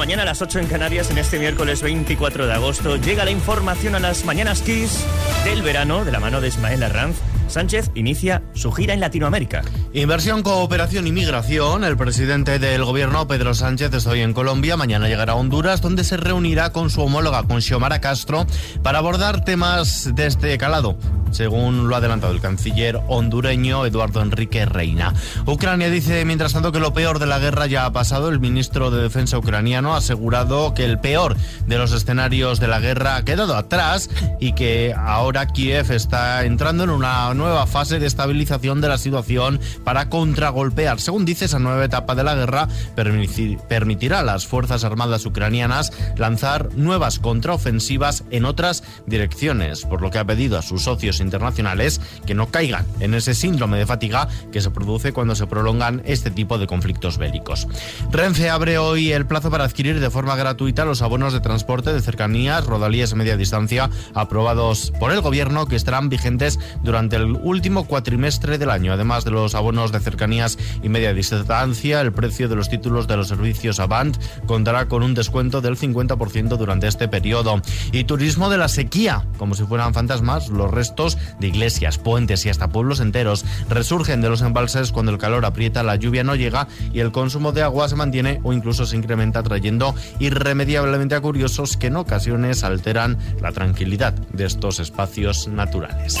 Mañana, 0.03 0.23
a 0.23 0.25
las 0.25 0.41
8 0.41 0.59
en 0.59 0.67
Canarias, 0.67 1.09
en 1.11 1.17
este 1.17 1.39
miércoles 1.39 1.81
24 1.81 2.45
de 2.45 2.51
agosto, 2.51 2.97
llega 2.97 3.23
la 3.23 3.31
información 3.31 3.95
a 3.95 4.01
las 4.01 4.25
mañanas 4.25 4.61
Kiss 4.61 5.01
del 5.45 5.61
verano 5.61 6.03
de 6.03 6.11
la 6.11 6.19
mano 6.19 6.41
de 6.41 6.49
Ismael 6.49 6.83
Arranz. 6.83 7.15
Sánchez 7.47 7.91
inicia 7.95 8.43
su 8.53 8.71
gira 8.71 8.93
en 8.93 8.99
Latinoamérica. 8.99 9.61
Inversión, 9.93 10.43
cooperación 10.43 11.07
y 11.07 11.11
migración. 11.11 11.83
El 11.83 11.97
presidente 11.97 12.59
del 12.59 12.83
gobierno, 12.83 13.27
Pedro 13.27 13.53
Sánchez, 13.53 13.93
está 13.93 14.09
hoy 14.09 14.21
en 14.21 14.33
Colombia. 14.33 14.77
Mañana 14.77 15.07
llegará 15.07 15.33
a 15.33 15.35
Honduras, 15.35 15.81
donde 15.81 16.03
se 16.03 16.17
reunirá 16.17 16.71
con 16.71 16.89
su 16.89 17.01
homóloga, 17.01 17.43
con 17.43 17.61
Xiomara 17.61 18.01
Castro, 18.01 18.45
para 18.81 18.99
abordar 18.99 19.45
temas 19.45 20.09
de 20.15 20.25
este 20.25 20.57
calado, 20.57 20.97
según 21.31 21.87
lo 21.87 21.95
ha 21.95 21.99
adelantado 21.99 22.33
el 22.33 22.41
canciller 22.41 22.99
hondureño 23.07 23.85
Eduardo 23.85 24.21
Enrique 24.21 24.65
Reina. 24.65 25.13
Ucrania 25.45 25.89
dice, 25.89 26.25
mientras 26.25 26.53
tanto, 26.53 26.71
que 26.71 26.79
lo 26.79 26.93
peor 26.93 27.19
de 27.19 27.25
la 27.25 27.39
guerra 27.39 27.67
ya 27.67 27.85
ha 27.85 27.93
pasado. 27.93 28.29
El 28.29 28.39
ministro 28.39 28.91
de 28.91 29.01
Defensa 29.01 29.37
ucraniano 29.37 29.93
ha 29.93 29.97
asegurado 29.97 30.73
que 30.73 30.85
el 30.85 30.99
peor 30.99 31.35
de 31.67 31.77
los 31.77 31.91
escenarios 31.91 32.59
de 32.59 32.67
la 32.67 32.79
guerra 32.79 33.15
ha 33.15 33.25
quedado 33.25 33.55
atrás 33.55 34.09
y 34.39 34.53
que 34.53 34.93
ahora 34.97 35.47
Kiev 35.47 35.91
está 35.91 36.45
entrando 36.45 36.83
en 36.83 36.89
una 36.89 37.33
nueva 37.43 37.67
fase 37.67 37.99
de 37.99 38.07
estabilización 38.07 38.79
de 38.79 38.87
la 38.87 38.97
situación 38.97 39.59
para 39.83 40.07
contragolpear. 40.09 41.01
Según 41.01 41.25
dice, 41.25 41.45
esa 41.45 41.59
nueva 41.59 41.83
etapa 41.83 42.15
de 42.15 42.23
la 42.23 42.35
guerra 42.35 42.69
permitir- 42.95 43.59
permitirá 43.67 44.19
a 44.19 44.23
las 44.23 44.47
Fuerzas 44.47 44.85
Armadas 44.85 45.25
ucranianas 45.25 45.91
lanzar 46.15 46.69
nuevas 46.75 47.19
contraofensivas 47.19 48.23
en 48.31 48.45
otras 48.45 48.83
direcciones, 49.07 49.81
por 49.81 50.01
lo 50.01 50.09
que 50.09 50.19
ha 50.19 50.25
pedido 50.25 50.57
a 50.57 50.61
sus 50.61 50.83
socios 50.83 51.19
internacionales 51.19 51.99
que 52.25 52.33
no 52.33 52.47
caigan 52.47 52.85
en 53.01 53.13
ese 53.13 53.33
síndrome 53.33 53.77
de 53.77 53.85
fatiga 53.85 54.29
que 54.53 54.61
se 54.61 54.71
produce 54.71 55.11
cuando 55.11 55.35
se 55.35 55.45
prolongan 55.45 56.01
este 56.05 56.31
tipo 56.31 56.57
de 56.57 56.67
conflictos 56.67 57.17
bélicos. 57.17 57.67
Renfe 58.11 58.49
abre 58.49 58.77
hoy 58.77 59.11
el 59.11 59.25
plazo 59.25 59.51
para 59.51 59.65
adquirir 59.65 59.99
de 59.99 60.09
forma 60.09 60.37
gratuita 60.37 60.85
los 60.85 61.01
abonos 61.01 61.33
de 61.33 61.41
transporte 61.41 61.91
de 61.91 62.01
cercanías, 62.01 62.65
rodalías 62.65 63.11
y 63.11 63.15
media 63.15 63.35
distancia 63.35 63.89
aprobados 64.13 64.93
por 64.97 65.11
el 65.11 65.19
gobierno 65.19 65.65
que 65.65 65.75
estarán 65.75 66.07
vigentes 66.07 66.59
durante 66.83 67.15
el 67.17 67.22
último 67.25 67.85
cuatrimestre 67.85 68.57
del 68.57 68.69
año. 68.69 68.93
Además 68.93 69.25
de 69.25 69.31
los 69.31 69.55
abonos 69.55 69.91
de 69.91 69.99
cercanías 69.99 70.57
y 70.81 70.89
media 70.89 71.13
distancia, 71.13 72.01
el 72.01 72.13
precio 72.13 72.49
de 72.49 72.55
los 72.55 72.69
títulos 72.69 73.07
de 73.07 73.17
los 73.17 73.27
servicios 73.27 73.79
Avant 73.79 74.17
contará 74.45 74.87
con 74.87 75.03
un 75.03 75.13
descuento 75.13 75.61
del 75.61 75.77
50% 75.77 76.57
durante 76.57 76.87
este 76.87 77.07
periodo. 77.07 77.61
Y 77.91 78.03
turismo 78.03 78.49
de 78.49 78.57
la 78.57 78.67
sequía, 78.67 79.25
como 79.37 79.55
si 79.55 79.63
fueran 79.63 79.93
fantasmas, 79.93 80.49
los 80.49 80.71
restos 80.71 81.17
de 81.39 81.47
iglesias, 81.47 81.97
puentes 81.97 82.45
y 82.45 82.49
hasta 82.49 82.69
pueblos 82.69 82.99
enteros 82.99 83.45
resurgen 83.69 84.21
de 84.21 84.29
los 84.29 84.41
embalses 84.41 84.91
cuando 84.91 85.11
el 85.11 85.17
calor 85.17 85.45
aprieta, 85.45 85.83
la 85.83 85.95
lluvia 85.95 86.23
no 86.23 86.35
llega 86.35 86.67
y 86.93 86.99
el 86.99 87.11
consumo 87.11 87.51
de 87.51 87.63
agua 87.63 87.87
se 87.89 87.95
mantiene 87.95 88.39
o 88.43 88.53
incluso 88.53 88.85
se 88.85 88.95
incrementa 88.95 89.43
trayendo 89.43 89.95
irremediablemente 90.19 91.15
a 91.15 91.21
curiosos 91.21 91.77
que 91.77 91.87
en 91.87 91.97
ocasiones 91.97 92.63
alteran 92.63 93.17
la 93.41 93.51
tranquilidad 93.51 94.13
de 94.13 94.45
estos 94.45 94.79
espacios 94.79 95.47
naturales. 95.47 96.17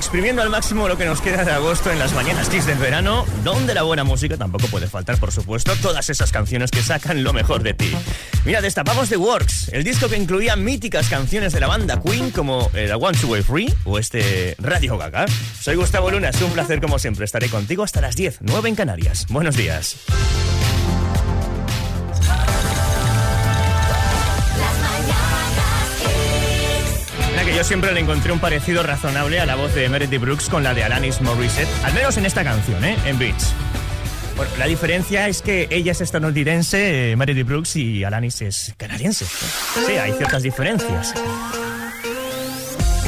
Exprimiendo 0.00 0.40
al 0.40 0.48
máximo 0.48 0.88
lo 0.88 0.96
que 0.96 1.04
nos 1.04 1.20
queda 1.20 1.44
de 1.44 1.52
agosto 1.52 1.92
en 1.92 1.98
las 1.98 2.14
mañanas 2.14 2.48
Kiss 2.48 2.64
del 2.64 2.78
verano, 2.78 3.26
donde 3.44 3.74
la 3.74 3.82
buena 3.82 4.02
música 4.02 4.38
tampoco 4.38 4.66
puede 4.68 4.88
faltar, 4.88 5.18
por 5.20 5.30
supuesto, 5.30 5.74
todas 5.82 6.08
esas 6.08 6.32
canciones 6.32 6.70
que 6.70 6.80
sacan 6.80 7.22
lo 7.22 7.34
mejor 7.34 7.62
de 7.62 7.74
ti. 7.74 7.92
Mira, 8.46 8.62
destapamos 8.62 9.10
The 9.10 9.18
Works, 9.18 9.68
el 9.74 9.84
disco 9.84 10.08
que 10.08 10.16
incluía 10.16 10.56
míticas 10.56 11.10
canciones 11.10 11.52
de 11.52 11.60
la 11.60 11.66
banda 11.66 12.00
Queen 12.00 12.30
como 12.30 12.70
el 12.72 12.88
I 12.88 12.94
Want 12.94 13.20
to 13.20 13.26
Way 13.26 13.42
Free 13.42 13.74
o 13.84 13.98
este 13.98 14.56
Radio 14.58 14.96
Gaga. 14.96 15.26
Soy 15.60 15.76
Gustavo 15.76 16.10
Luna, 16.10 16.30
es 16.30 16.40
un 16.40 16.50
placer 16.52 16.80
como 16.80 16.98
siempre, 16.98 17.26
estaré 17.26 17.50
contigo 17.50 17.82
hasta 17.82 18.00
las 18.00 18.16
10, 18.16 18.38
9 18.40 18.70
en 18.70 18.76
Canarias. 18.76 19.26
Buenos 19.28 19.54
días. 19.54 19.96
Yo 27.60 27.64
siempre 27.64 27.92
le 27.92 28.00
encontré 28.00 28.32
un 28.32 28.38
parecido 28.38 28.82
razonable 28.82 29.38
a 29.38 29.44
la 29.44 29.54
voz 29.54 29.74
de 29.74 29.86
Meredith 29.90 30.18
Brooks 30.18 30.48
con 30.48 30.64
la 30.64 30.72
de 30.72 30.82
Alanis 30.82 31.20
Morissette, 31.20 31.68
al 31.84 31.92
menos 31.92 32.16
en 32.16 32.24
esta 32.24 32.42
canción, 32.42 32.82
¿eh? 32.82 32.96
En 33.04 33.18
Beach. 33.18 33.34
Bueno, 34.34 34.50
la 34.56 34.64
diferencia 34.64 35.28
es 35.28 35.42
que 35.42 35.68
ella 35.70 35.92
es 35.92 36.00
estadounidense, 36.00 37.10
eh, 37.10 37.16
Meredith 37.16 37.46
Brooks, 37.46 37.76
y 37.76 38.02
Alanis 38.02 38.40
es 38.40 38.72
canadiense. 38.78 39.26
Sí, 39.26 39.92
hay 39.92 40.14
ciertas 40.14 40.42
diferencias. 40.42 41.12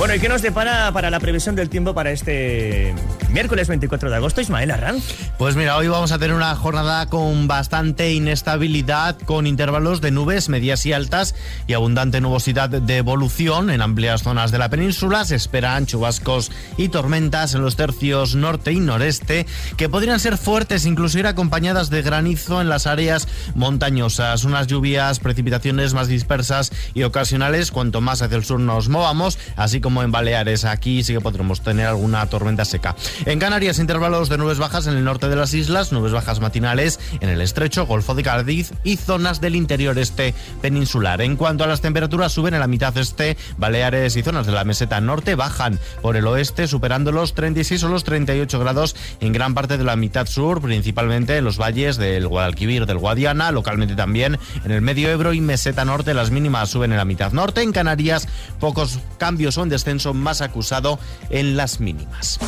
Bueno, 0.02 0.16
¿y 0.16 0.18
qué 0.18 0.28
nos 0.28 0.42
depara 0.42 0.90
para 0.90 1.10
la 1.10 1.20
previsión 1.20 1.54
del 1.54 1.68
tiempo 1.68 1.94
para 1.94 2.10
este 2.10 2.92
miércoles 3.30 3.68
24 3.68 4.10
de 4.10 4.16
agosto, 4.16 4.40
Ismael 4.40 4.72
Arranz? 4.72 5.04
Pues 5.38 5.54
mira, 5.54 5.76
hoy 5.76 5.86
vamos 5.86 6.10
a 6.10 6.18
tener 6.18 6.34
una 6.34 6.56
jornada 6.56 7.06
con 7.06 7.46
bastante 7.46 8.12
inestabilidad, 8.12 9.16
con 9.20 9.46
intervalos 9.46 10.00
de 10.00 10.10
nubes 10.10 10.48
medias 10.48 10.84
y 10.86 10.92
altas 10.92 11.36
y 11.68 11.74
abundante 11.74 12.20
nubosidad 12.20 12.68
de 12.68 12.96
evolución 12.96 13.70
en 13.70 13.80
amplias 13.80 14.24
zonas 14.24 14.50
de 14.50 14.58
la 14.58 14.70
península. 14.70 15.24
Se 15.24 15.36
esperan 15.36 15.86
chubascos 15.86 16.50
y 16.76 16.88
tormentas 16.88 17.54
en 17.54 17.62
los 17.62 17.76
tercios 17.76 18.34
norte 18.34 18.72
y 18.72 18.80
noreste 18.80 19.46
que 19.76 19.88
podrían 19.88 20.18
ser 20.18 20.36
fuertes, 20.36 20.84
incluso 20.84 21.20
ir 21.20 21.28
acompañadas 21.28 21.90
de 21.90 22.02
granizo 22.02 22.60
en 22.60 22.68
las 22.68 22.88
áreas 22.88 23.28
montañosas. 23.54 24.42
Unas 24.42 24.66
lluvias, 24.66 25.20
precipitaciones 25.20 25.94
más 25.94 26.08
dispersas 26.08 26.72
y 26.92 27.04
ocasionales 27.04 27.70
cuanto 27.70 28.00
más 28.00 28.20
hacia 28.20 28.36
el 28.36 28.44
sur 28.44 28.58
nos 28.58 28.88
movamos, 28.88 29.38
así 29.54 29.80
como 29.80 29.91
en 30.00 30.12
Baleares. 30.12 30.64
Aquí 30.64 31.02
sí 31.02 31.12
que 31.12 31.20
podremos 31.20 31.60
tener 31.60 31.86
alguna 31.86 32.24
tormenta 32.26 32.64
seca. 32.64 32.94
En 33.26 33.38
Canarias, 33.38 33.78
intervalos 33.78 34.28
de 34.28 34.38
nubes 34.38 34.58
bajas 34.58 34.86
en 34.86 34.96
el 34.96 35.04
norte 35.04 35.28
de 35.28 35.36
las 35.36 35.52
islas, 35.52 35.92
nubes 35.92 36.12
bajas 36.12 36.40
matinales 36.40 37.00
en 37.20 37.28
el 37.28 37.40
estrecho, 37.40 37.86
Golfo 37.86 38.14
de 38.14 38.22
Cádiz 38.22 38.72
y 38.84 38.96
zonas 38.96 39.40
del 39.40 39.56
interior 39.56 39.98
este 39.98 40.34
peninsular. 40.60 41.20
En 41.20 41.36
cuanto 41.36 41.64
a 41.64 41.66
las 41.66 41.80
temperaturas, 41.80 42.32
suben 42.32 42.54
en 42.54 42.60
la 42.60 42.68
mitad 42.68 42.96
este, 42.96 43.36
Baleares 43.58 44.16
y 44.16 44.22
zonas 44.22 44.46
de 44.46 44.52
la 44.52 44.64
meseta 44.64 45.00
norte 45.00 45.34
bajan 45.34 45.78
por 46.00 46.16
el 46.16 46.26
oeste, 46.26 46.68
superando 46.68 47.10
los 47.10 47.34
36 47.34 47.82
o 47.82 47.88
los 47.88 48.04
38 48.04 48.58
grados 48.60 48.96
en 49.20 49.32
gran 49.32 49.54
parte 49.54 49.78
de 49.78 49.84
la 49.84 49.96
mitad 49.96 50.26
sur, 50.26 50.60
principalmente 50.60 51.36
en 51.36 51.44
los 51.44 51.58
valles 51.58 51.96
del 51.96 52.28
Guadalquivir, 52.28 52.86
del 52.86 52.98
Guadiana, 52.98 53.50
localmente 53.50 53.96
también 53.96 54.38
en 54.64 54.70
el 54.70 54.82
medio 54.82 55.08
Ebro 55.10 55.32
y 55.32 55.40
meseta 55.40 55.84
norte. 55.84 56.14
Las 56.14 56.30
mínimas 56.30 56.70
suben 56.70 56.92
en 56.92 56.98
la 56.98 57.04
mitad 57.04 57.32
norte. 57.32 57.62
En 57.62 57.72
Canarias, 57.72 58.28
pocos 58.60 58.98
cambios 59.18 59.56
en 59.56 59.68
descenso 59.72 60.14
más 60.14 60.40
acusado 60.40 61.00
en 61.30 61.56
las 61.56 61.80
mínimas. 61.80 62.38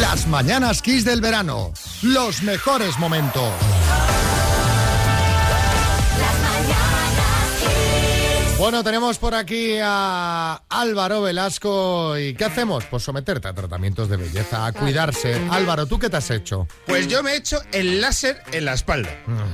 Las 0.00 0.26
mañanas 0.26 0.80
Kiss 0.80 1.04
del 1.04 1.20
verano. 1.20 1.72
Los 2.02 2.42
mejores 2.42 2.98
momentos. 2.98 3.71
Bueno, 8.62 8.84
tenemos 8.84 9.18
por 9.18 9.34
aquí 9.34 9.78
a 9.82 10.62
Álvaro 10.68 11.20
Velasco. 11.20 12.16
¿Y 12.16 12.34
qué 12.34 12.44
hacemos? 12.44 12.84
Pues 12.84 13.02
someterte 13.02 13.48
a 13.48 13.54
tratamientos 13.54 14.08
de 14.08 14.16
belleza, 14.16 14.64
a 14.64 14.72
cuidarse. 14.72 15.34
Álvaro, 15.50 15.86
¿tú 15.86 15.98
qué 15.98 16.08
te 16.08 16.18
has 16.18 16.30
hecho? 16.30 16.68
Pues 16.86 17.08
yo 17.08 17.24
me 17.24 17.32
he 17.32 17.36
hecho 17.38 17.60
el 17.72 18.00
láser 18.00 18.40
en 18.52 18.64
la 18.66 18.74
espalda. 18.74 19.10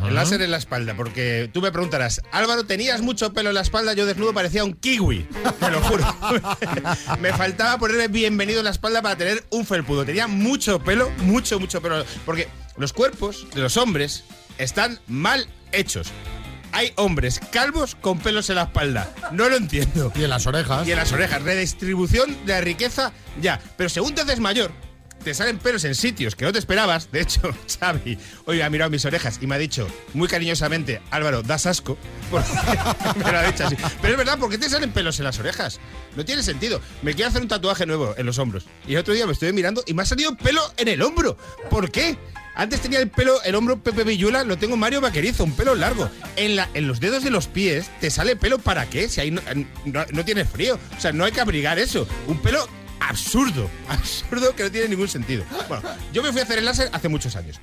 El 0.06 0.14
láser 0.14 0.42
en 0.42 0.50
la 0.50 0.58
espalda, 0.58 0.94
porque 0.94 1.48
tú 1.54 1.62
me 1.62 1.72
preguntarás, 1.72 2.20
Álvaro, 2.32 2.66
¿tenías 2.66 3.00
mucho 3.00 3.32
pelo 3.32 3.48
en 3.48 3.54
la 3.54 3.62
espalda? 3.62 3.94
Yo 3.94 4.04
desnudo 4.04 4.34
parecía 4.34 4.62
un 4.62 4.74
kiwi, 4.74 5.26
te 5.58 5.70
lo 5.70 5.80
juro. 5.80 6.04
me 7.18 7.32
faltaba 7.32 7.78
ponerle 7.78 8.08
bienvenido 8.08 8.58
en 8.58 8.66
la 8.66 8.72
espalda 8.72 9.00
para 9.00 9.16
tener 9.16 9.42
un 9.48 9.64
felpudo. 9.64 10.04
Tenía 10.04 10.26
mucho 10.26 10.80
pelo, 10.80 11.08
mucho, 11.22 11.58
mucho 11.58 11.80
pelo. 11.80 12.04
Porque 12.26 12.46
los 12.76 12.92
cuerpos 12.92 13.46
de 13.54 13.62
los 13.62 13.78
hombres 13.78 14.24
están 14.58 15.00
mal 15.06 15.48
hechos. 15.72 16.12
Hay 16.78 16.92
hombres 16.94 17.40
calvos 17.50 17.96
con 17.96 18.20
pelos 18.20 18.50
en 18.50 18.54
la 18.54 18.62
espalda. 18.62 19.12
No 19.32 19.48
lo 19.48 19.56
entiendo. 19.56 20.12
Y 20.14 20.22
en 20.22 20.30
las 20.30 20.46
orejas. 20.46 20.86
Y 20.86 20.92
en 20.92 20.98
las 20.98 21.10
orejas. 21.10 21.42
Redistribución 21.42 22.36
de 22.46 22.52
la 22.52 22.60
riqueza, 22.60 23.10
ya. 23.42 23.60
Pero 23.76 23.88
según 23.88 24.14
te 24.14 24.20
haces 24.20 24.38
mayor, 24.38 24.70
te 25.24 25.34
salen 25.34 25.58
pelos 25.58 25.82
en 25.82 25.96
sitios 25.96 26.36
que 26.36 26.44
no 26.44 26.52
te 26.52 26.60
esperabas. 26.60 27.10
De 27.10 27.20
hecho, 27.20 27.40
Xavi 27.80 28.16
hoy 28.46 28.60
ha 28.60 28.70
mirado 28.70 28.92
mis 28.92 29.04
orejas 29.04 29.40
y 29.42 29.48
me 29.48 29.56
ha 29.56 29.58
dicho 29.58 29.88
muy 30.14 30.28
cariñosamente, 30.28 31.02
Álvaro, 31.10 31.42
das 31.42 31.66
asco. 31.66 31.98
Porque 32.30 33.24
me 33.24 33.32
lo 33.32 33.38
ha 33.38 33.50
dicho 33.50 33.66
así. 33.66 33.76
Pero 34.00 34.12
es 34.12 34.18
verdad, 34.18 34.38
¿por 34.38 34.48
qué 34.48 34.58
te 34.58 34.70
salen 34.70 34.92
pelos 34.92 35.18
en 35.18 35.24
las 35.24 35.36
orejas? 35.40 35.80
No 36.14 36.24
tiene 36.24 36.44
sentido. 36.44 36.80
Me 37.02 37.12
quiero 37.12 37.30
hacer 37.30 37.42
un 37.42 37.48
tatuaje 37.48 37.86
nuevo 37.86 38.14
en 38.16 38.24
los 38.24 38.38
hombros. 38.38 38.66
Y 38.86 38.92
el 38.92 38.98
otro 39.00 39.14
día 39.14 39.26
me 39.26 39.32
estoy 39.32 39.52
mirando 39.52 39.82
y 39.84 39.94
me 39.94 40.02
ha 40.02 40.06
salido 40.06 40.36
pelo 40.36 40.62
en 40.76 40.86
el 40.86 41.02
hombro. 41.02 41.36
¿Por 41.70 41.90
qué? 41.90 42.16
Antes 42.58 42.80
tenía 42.80 42.98
el 42.98 43.08
pelo, 43.08 43.40
el 43.44 43.54
hombro 43.54 43.80
Pepe 43.80 44.02
Villula, 44.02 44.42
lo 44.42 44.58
tengo 44.58 44.76
Mario 44.76 45.00
Vaquerizo, 45.00 45.44
un 45.44 45.52
pelo 45.52 45.76
largo. 45.76 46.10
En, 46.34 46.56
la, 46.56 46.68
en 46.74 46.88
los 46.88 46.98
dedos 46.98 47.22
de 47.22 47.30
los 47.30 47.46
pies 47.46 47.88
te 48.00 48.10
sale 48.10 48.34
pelo 48.34 48.58
para 48.58 48.90
qué, 48.90 49.08
si 49.08 49.20
ahí 49.20 49.30
no, 49.30 49.40
no, 49.84 50.04
no 50.10 50.24
tienes 50.24 50.48
frío. 50.48 50.76
O 50.96 51.00
sea, 51.00 51.12
no 51.12 51.24
hay 51.24 51.30
que 51.30 51.40
abrigar 51.40 51.78
eso. 51.78 52.08
Un 52.26 52.42
pelo 52.42 52.68
absurdo, 52.98 53.70
absurdo 53.88 54.56
que 54.56 54.64
no 54.64 54.72
tiene 54.72 54.88
ningún 54.88 55.06
sentido. 55.06 55.44
Bueno, 55.68 55.84
yo 56.12 56.20
me 56.20 56.32
fui 56.32 56.40
a 56.40 56.44
hacer 56.44 56.58
el 56.58 56.64
láser 56.64 56.90
hace 56.92 57.08
muchos 57.08 57.36
años. 57.36 57.60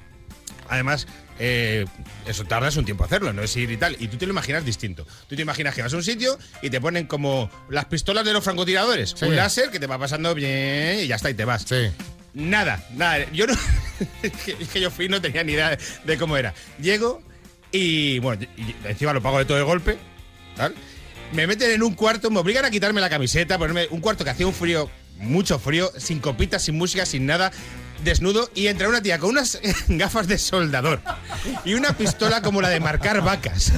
Además, 0.69 1.08
eh, 1.39 1.86
eso 2.25 2.45
tardas 2.45 2.77
un 2.77 2.86
tiempo 2.86 3.03
hacerlo, 3.03 3.34
no 3.34 3.43
es 3.43 3.53
ir 3.58 3.69
y 3.69 3.75
tal. 3.75 3.97
Y 3.99 4.08
tú 4.08 4.15
te 4.15 4.25
lo 4.25 4.31
imaginas 4.31 4.63
distinto. 4.63 5.05
Tú 5.27 5.36
te 5.36 5.41
imaginas 5.41 5.75
que 5.75 5.81
vas 5.81 5.93
a 5.93 5.97
un 5.97 6.03
sitio 6.05 6.39
y 6.62 6.69
te 6.69 6.79
ponen 6.79 7.05
como 7.05 7.51
las 7.67 7.84
pistolas 7.86 8.23
de 8.23 8.31
los 8.31 8.45
francotiradores. 8.45 9.13
Sí. 9.13 9.25
Un 9.25 9.36
láser 9.36 9.71
que 9.71 9.79
te 9.81 9.88
va 9.88 9.99
pasando 9.99 10.34
bien 10.34 11.01
y 11.01 11.08
ya 11.08 11.17
está, 11.17 11.29
y 11.29 11.34
te 11.34 11.43
vas. 11.43 11.65
Sí. 11.67 11.91
Nada, 12.35 12.85
nada. 12.93 13.31
Yo 13.31 13.47
no. 13.47 13.53
es, 14.21 14.31
que, 14.67 14.79
yo 14.79 14.91
fui 14.91 15.07
no 15.09 15.21
tenía 15.21 15.43
ni 15.43 15.53
idea 15.53 15.77
de, 16.03 16.17
cómo 16.17 16.37
era. 16.37 16.53
Llego 16.79 17.23
y, 17.71 18.19
bueno, 18.19 18.45
encima 18.83 19.13
lo 19.13 19.21
pago 19.21 19.39
de 19.39 19.45
todo 19.45 19.57
de 19.57 19.63
golpe. 19.63 19.97
Me 21.31 21.47
meten 21.47 21.71
en 21.71 21.81
un 21.81 21.95
cuarto, 21.95 22.29
me 22.29 22.39
obligan 22.39 22.65
a 22.65 22.69
quitarme 22.69 23.01
la 23.01 23.09
camiseta, 23.09 23.57
ponerme 23.57 23.87
un 23.89 24.01
cuarto 24.01 24.23
que 24.23 24.29
hacía 24.29 24.45
un 24.45 24.53
frío, 24.53 24.89
mucho 25.17 25.57
frío, 25.59 25.91
sin 25.97 26.19
copitas, 26.19 26.61
sin 26.63 26.77
música, 26.77 27.05
sin 27.05 27.25
nada, 27.25 27.51
desnudo, 28.03 28.49
y 28.53 28.67
entra 28.67 28.87
una 28.87 29.01
tía 29.01 29.17
con 29.17 29.31
unas 29.31 29.59
gafas 29.87 30.27
de 30.27 30.37
soldador 30.37 31.01
y 31.63 31.73
una 31.73 31.97
pistola 31.97 32.41
como 32.41 32.61
la 32.61 32.69
de 32.69 32.79
marcar 32.79 33.21
vacas. 33.21 33.73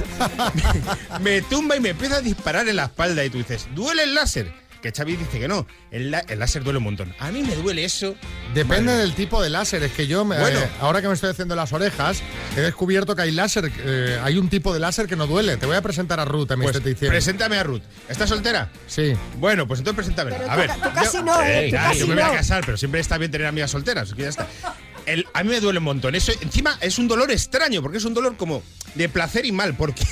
Me 1.20 1.42
tumba 1.42 1.76
y 1.76 1.80
me 1.80 1.90
empieza 1.90 2.16
a 2.16 2.20
disparar 2.20 2.68
en 2.68 2.76
la 2.76 2.84
espalda 2.84 3.24
y 3.24 3.30
tú 3.30 3.38
dices, 3.38 3.68
¿duele 3.74 4.02
el 4.02 4.14
láser? 4.14 4.67
Que 4.82 4.92
Xavi 4.92 5.16
dice 5.16 5.40
que 5.40 5.48
no, 5.48 5.66
el, 5.90 6.10
láser 6.12 6.62
duele 6.62 6.78
un 6.78 6.84
montón. 6.84 7.12
A 7.18 7.32
mí 7.32 7.42
me 7.42 7.56
duele 7.56 7.84
eso. 7.84 8.14
Depende 8.54 8.84
Madre 8.92 8.98
del 9.00 9.14
tipo 9.14 9.42
de 9.42 9.50
láser. 9.50 9.82
Es 9.82 9.90
que 9.92 10.06
yo, 10.06 10.24
me- 10.24 10.38
Bueno. 10.38 10.60
eh, 10.60 10.68
ahora 10.80 11.02
que 11.02 11.08
me 11.08 11.14
estoy 11.14 11.30
haciendo 11.30 11.56
las 11.56 11.72
orejas, 11.72 12.22
he 12.56 12.60
descubierto 12.60 13.16
que 13.16 13.22
hay 13.22 13.32
láser, 13.32 13.72
eh, 13.78 14.20
hay 14.22 14.38
un 14.38 14.48
tipo 14.48 14.72
de 14.72 14.78
láser 14.78 15.08
que 15.08 15.16
no 15.16 15.26
duele. 15.26 15.56
Te 15.56 15.66
voy 15.66 15.74
a 15.76 15.82
presentar 15.82 16.20
a 16.20 16.24
Ruth, 16.24 16.52
a 16.52 16.56
mi 16.56 16.62
Pues 16.62 16.76
esteticien. 16.76 17.10
preséntame 17.10 17.56
a 17.58 17.64
Ruth. 17.64 17.82
¿Estás 18.08 18.28
soltera? 18.28 18.70
Sí. 18.86 19.14
Bueno, 19.38 19.66
pues 19.66 19.80
entonces 19.80 19.96
preséntame. 19.96 20.30
Pero 20.32 20.48
A 20.50 20.54
tú 20.54 20.60
ver. 20.60 20.70
tú 20.74 20.80
casi 20.94 21.16
yo- 21.16 21.22
no, 21.24 21.42
¿eh? 21.42 21.58
Ey, 21.58 21.64
Tú 21.66 21.70
claro, 21.76 21.88
casi 21.88 21.98
yo 22.00 22.06
me 22.06 22.14
voy 22.14 22.22
a 22.22 22.26
no. 22.28 22.32
casar, 22.34 22.62
pero 22.64 22.76
siempre 22.78 23.00
está 23.00 23.18
bien 23.18 23.30
tener 23.32 23.46
amigas 23.48 23.70
solteras. 23.72 24.14
que 24.14 24.22
ya 24.22 24.28
está. 24.28 24.46
El- 25.06 25.26
a 25.34 25.42
mí 25.42 25.50
me 25.50 25.58
duele 25.60 25.78
un 25.80 25.86
montón. 25.86 26.14
Eso, 26.14 26.32
encima 26.40 26.78
es 26.80 26.98
un 26.98 27.08
dolor 27.08 27.30
extraño, 27.32 27.82
porque 27.82 27.98
es 27.98 28.04
un 28.04 28.14
dolor 28.14 28.36
como 28.36 28.62
de 28.94 29.08
placer 29.08 29.44
y 29.44 29.50
mal, 29.52 29.74
porque. 29.74 30.04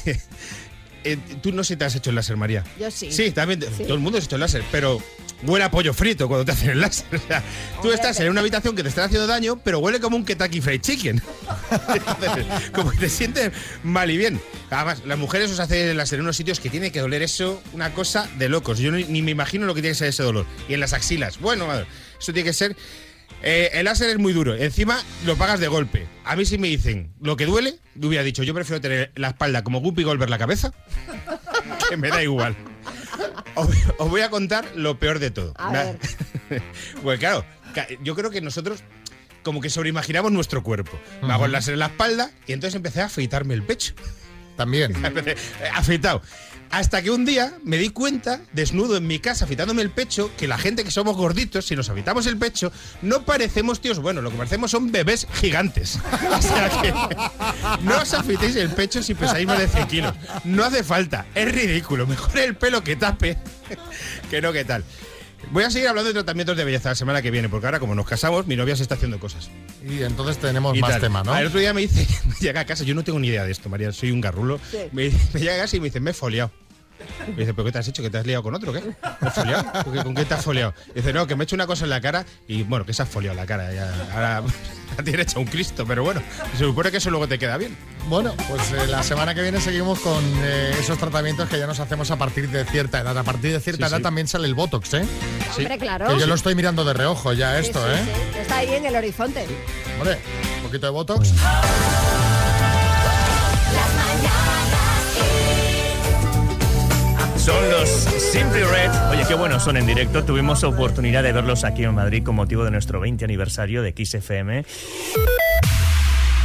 Eh, 1.13 1.19
tú 1.43 1.53
no 1.53 1.65
sé 1.65 1.75
si 1.75 1.77
te 1.77 1.85
has 1.85 1.95
hecho 1.95 2.11
el 2.11 2.17
láser, 2.17 2.37
María. 2.37 2.65
Yo 2.79 2.91
sí. 2.91 3.11
Sí, 3.13 3.31
también. 3.31 3.63
Sí. 3.63 3.85
Todo 3.85 3.95
el 3.95 4.01
mundo 4.01 4.19
se 4.19 4.25
ha 4.25 4.27
hecho 4.27 4.37
el 4.37 4.41
láser, 4.41 4.65
pero 4.71 5.01
huele 5.43 5.65
a 5.65 5.71
pollo 5.71 5.93
frito 5.93 6.29
cuando 6.29 6.45
te 6.45 6.53
hacen 6.53 6.71
el 6.71 6.81
láser. 6.81 7.07
O 7.17 7.27
sea, 7.27 7.43
tú 7.83 7.93
estás 7.93 8.19
en 8.21 8.31
una 8.31 8.41
habitación 8.41 8.75
que 8.75 8.83
te 8.83 8.89
está 8.89 9.05
haciendo 9.05 9.27
daño, 9.27 9.59
pero 9.63 9.79
huele 9.79 10.01
como 10.01 10.17
un 10.17 10.25
Kentucky 10.25 10.61
Fried 10.61 10.81
Chicken. 10.81 11.23
Como 12.73 12.91
que 12.91 12.99
te 12.99 13.09
sientes 13.09 13.53
mal 13.83 14.11
y 14.11 14.17
bien. 14.17 14.41
Además, 14.71 15.03
las 15.05 15.19
mujeres 15.19 15.51
os 15.51 15.61
hacen 15.61 15.89
el 15.89 15.97
láser 15.97 16.19
en 16.19 16.25
unos 16.25 16.37
sitios 16.37 16.61
que 16.61 16.71
tiene 16.71 16.91
que 16.91 17.01
doler 17.01 17.23
eso, 17.23 17.63
una 17.73 17.93
cosa 17.93 18.29
de 18.39 18.49
locos. 18.49 18.79
Yo 18.79 18.91
ni, 18.93 19.05
ni 19.05 19.23
me 19.23 19.31
imagino 19.31 19.67
lo 19.67 19.75
que 19.75 19.83
tiene 19.83 19.93
que 19.95 19.99
ser 19.99 20.09
ese 20.09 20.23
dolor. 20.23 20.47
Y 20.69 20.75
en 20.75 20.81
las 20.81 20.93
axilas. 20.93 21.39
Bueno, 21.39 21.67
madre, 21.67 21.87
eso 22.21 22.33
tiene 22.33 22.49
que 22.49 22.53
ser. 22.53 22.77
Eh, 23.49 23.71
el 23.75 23.85
láser 23.85 24.11
es 24.11 24.19
muy 24.19 24.33
duro. 24.33 24.57
Encima 24.57 25.01
lo 25.25 25.37
pagas 25.37 25.61
de 25.61 25.69
golpe. 25.69 26.09
A 26.25 26.35
mí 26.35 26.45
si 26.45 26.59
me 26.59 26.67
dicen 26.67 27.13
lo 27.21 27.37
que 27.37 27.47
duele, 27.47 27.79
yo 27.95 28.09
hubiera 28.09 28.25
dicho, 28.25 28.43
yo 28.43 28.53
prefiero 28.53 28.81
tener 28.81 29.13
la 29.15 29.29
espalda 29.29 29.63
como 29.63 29.81
Guppy 29.81 30.03
Goldberg 30.03 30.31
la 30.31 30.39
cabeza, 30.39 30.73
que 31.89 31.97
me 31.97 32.09
da 32.09 32.25
igual. 32.25 32.57
Os, 33.55 33.69
os 33.99 34.11
voy 34.11 34.23
a 34.23 34.31
contar 34.31 34.67
lo 34.75 34.99
peor 34.99 35.21
de 35.21 35.31
todo. 35.31 35.55
A 35.59 35.71
ver. 35.71 35.99
pues 37.05 37.21
claro, 37.21 37.45
yo 38.03 38.17
creo 38.17 38.31
que 38.31 38.41
nosotros 38.41 38.83
como 39.45 39.61
que 39.61 39.71
sobreimaginamos 39.71 40.33
nuestro 40.33 40.65
cuerpo. 40.65 40.99
Me 41.23 41.33
hago 41.33 41.45
el 41.45 41.53
láser 41.53 41.75
en 41.75 41.79
la 41.79 41.87
espalda 41.87 42.33
y 42.49 42.53
entonces 42.53 42.75
empecé 42.75 43.01
a 43.03 43.05
afeitarme 43.05 43.55
el 43.55 43.63
pecho. 43.63 43.95
También. 44.57 44.93
Eh, 45.27 45.37
afeitado. 45.73 46.21
Hasta 46.71 47.03
que 47.03 47.11
un 47.11 47.25
día 47.25 47.55
me 47.65 47.79
di 47.79 47.91
cuenta, 47.91 48.41
desnudo 48.53 48.97
en 48.97 49.07
mi 49.07 49.19
casa, 49.19 49.45
afeitándome 49.45 49.83
el 49.83 49.91
pecho, 49.91 50.31
que 50.37 50.49
la 50.49 50.59
gente 50.59 50.85
que 50.85 50.91
somos 50.91 51.17
gorditos, 51.17 51.67
si 51.67 51.77
nos 51.77 51.89
afeitamos 51.89 52.27
el 52.27 52.37
pecho, 52.37 52.73
no 53.03 53.25
parecemos 53.25 53.81
tíos 53.81 53.99
bueno, 53.99 54.23
lo 54.23 54.31
que 54.31 54.37
parecemos 54.37 54.71
son 54.71 54.91
bebés 54.93 55.27
gigantes. 55.35 55.99
O 56.37 56.43
sea 56.43 56.69
que 56.83 56.93
no 57.83 58.03
os 58.03 58.13
afeitéis 58.13 58.57
el 58.57 58.71
pecho 58.71 59.03
si 59.03 59.15
pesáis 59.15 59.47
más 59.47 59.59
de 59.59 59.69
100 59.69 59.87
kilos. 59.87 60.15
No 60.45 60.65
hace 60.65 60.85
falta, 60.85 61.27
es 61.35 61.51
ridículo. 61.51 62.07
Mejor 62.07 62.39
el 62.39 62.57
pelo 62.57 62.83
que 62.83 62.97
tape 62.97 63.39
que 64.31 64.41
no 64.41 64.53
que 64.53 64.65
tal. 64.65 64.85
Voy 65.53 65.63
a 65.65 65.71
seguir 65.71 65.89
hablando 65.89 66.09
de 66.09 66.15
tratamientos 66.15 66.57
de 66.57 66.65
belleza 66.65 66.89
la 66.89 66.95
semana 66.95 67.23
que 67.23 67.31
viene, 67.31 67.49
porque 67.49 67.67
ahora 67.67 67.79
como 67.79 67.95
nos 67.95 68.07
casamos, 68.07 68.47
mi 68.47 68.57
novia 68.57 68.75
se 68.77 68.83
está 68.83 68.95
haciendo 68.97 69.21
cosas. 69.21 69.49
Y 69.89 70.03
entonces 70.03 70.39
tenemos 70.39 70.77
Y 70.77 70.81
más 70.81 70.91
tal. 70.93 71.01
tema, 71.03 71.23
¿no? 71.23 71.37
El 71.37 71.47
otro 71.47 71.61
día 71.61 71.73
me 71.73 71.83
dice, 71.83 72.07
me 72.29 72.35
llega 72.41 72.61
a 72.61 72.65
casa, 72.67 72.85
yo 72.85 72.95
no 72.95 73.05
tengo 73.05 73.19
ni 73.19 73.29
idea 73.29 73.45
de 73.45 73.53
esto, 73.53 73.69
María, 73.69 73.93
soy 73.93 74.11
un 74.11 74.21
garrulo. 74.21 74.59
Sí. 74.71 74.79
Me, 74.93 75.11
me 75.33 75.41
llega 75.41 75.55
a 75.55 75.59
casa 75.59 75.77
y 75.77 75.81
me 75.81 75.87
dice, 75.87 76.01
me 76.01 76.11
he 76.11 76.15
foliado. 76.15 76.51
Me 77.29 77.35
dice, 77.37 77.55
¿pero 77.55 77.65
qué 77.65 77.73
te 77.73 77.79
has 77.79 77.89
hecho? 77.89 78.03
¿Que 78.03 78.11
te 78.11 78.19
has 78.19 78.27
liado 78.27 78.43
con 78.43 78.55
otro? 78.55 78.73
¿Qué? 78.73 78.81
¿Me 79.21 79.29
he 79.29 79.31
foliado? 79.31 79.65
¿Con 79.85 79.93
qué- 79.93 80.03
¿Con 80.05 80.15
qué 80.15 80.25
te 80.25 80.35
has 80.35 80.45
foliado? 80.45 80.75
Dice, 80.95 81.13
no, 81.13 81.27
que 81.27 81.35
me 81.37 81.43
he 81.43 81.45
hecho 81.45 81.57
una 81.57 81.67
cosa 81.67 81.85
en 81.85 81.91
la 81.91 82.01
cara 82.01 82.25
y 82.49 82.63
bueno, 82.63 82.85
que 82.87 82.93
se 82.93 83.03
ha 83.03 83.07
foliado 83.07 83.37
la 83.37 83.47
cara. 83.47 83.73
Ya, 83.73 83.91
ahora 84.15 84.43
la 84.97 85.05
tiene 85.05 85.23
hecha 85.23 85.39
un 85.39 85.47
Cristo, 85.47 85.85
pero 85.87 86.03
bueno, 86.05 86.23
se 86.53 86.65
supone 86.65 86.91
que 86.91 86.97
eso 86.99 87.11
luego 87.11 87.27
te 87.29 87.39
queda 87.39 87.57
bien. 87.57 87.77
Bueno, 88.09 88.35
pues 88.49 88.73
eh, 88.73 88.87
la 88.87 89.03
semana 89.03 89.35
que 89.35 89.43
viene 89.43 89.61
seguimos 89.61 89.99
con 90.01 90.23
eh, 90.45 90.75
esos 90.79 90.97
tratamientos 90.99 91.49
que 91.49 91.59
ya 91.59 91.67
nos 91.67 91.81
hacemos 91.81 92.11
a 92.11 92.17
partir 92.17 92.49
de 92.51 92.65
cierta 92.65 93.01
edad. 93.01 93.17
A 93.19 93.25
partir 93.25 93.51
de 93.53 93.61
cierta 93.61 93.87
Sí, 93.87 93.91
edad 93.91 93.99
sí. 93.99 94.03
también 94.05 94.29
sale 94.29 94.47
el 94.47 94.55
Botox, 94.55 94.95
¿eh? 94.95 95.05
Hombre, 95.59 95.79
claro. 95.79 96.09
Que 96.09 96.21
yo 96.21 96.27
lo 96.27 96.35
estoy 96.35 96.55
mirando 96.55 96.85
de 96.85 96.93
reojo 96.95 97.33
ya 97.33 97.59
Sí, 97.61 97.67
esto, 97.67 97.85
sí, 97.85 97.93
¿eh? 97.93 98.05
sí. 98.33 98.39
Está 98.41 98.59
ahí 98.59 98.75
en 98.75 98.87
el 98.87 98.95
horizonte. 98.95 99.45
Un 99.99 100.63
poquito 100.63 100.87
de 100.87 100.93
Botox. 100.93 101.33
Simply 107.85 108.63
Red. 108.63 108.91
Oye, 109.11 109.25
qué 109.29 109.35
buenos 109.35 109.63
son 109.63 109.77
en 109.77 109.87
directo. 109.87 110.25
Tuvimos 110.25 110.65
oportunidad 110.65 111.23
de 111.23 111.33
verlos 111.33 111.65
aquí 111.65 111.85
en 111.85 111.95
Madrid 111.95 112.23
con 112.23 112.35
motivo 112.35 112.65
de 112.65 112.71
nuestro 112.71 113.01
20 113.01 113.25
aniversario 113.25 113.83
de 113.83 113.93
XFM. 113.93 114.65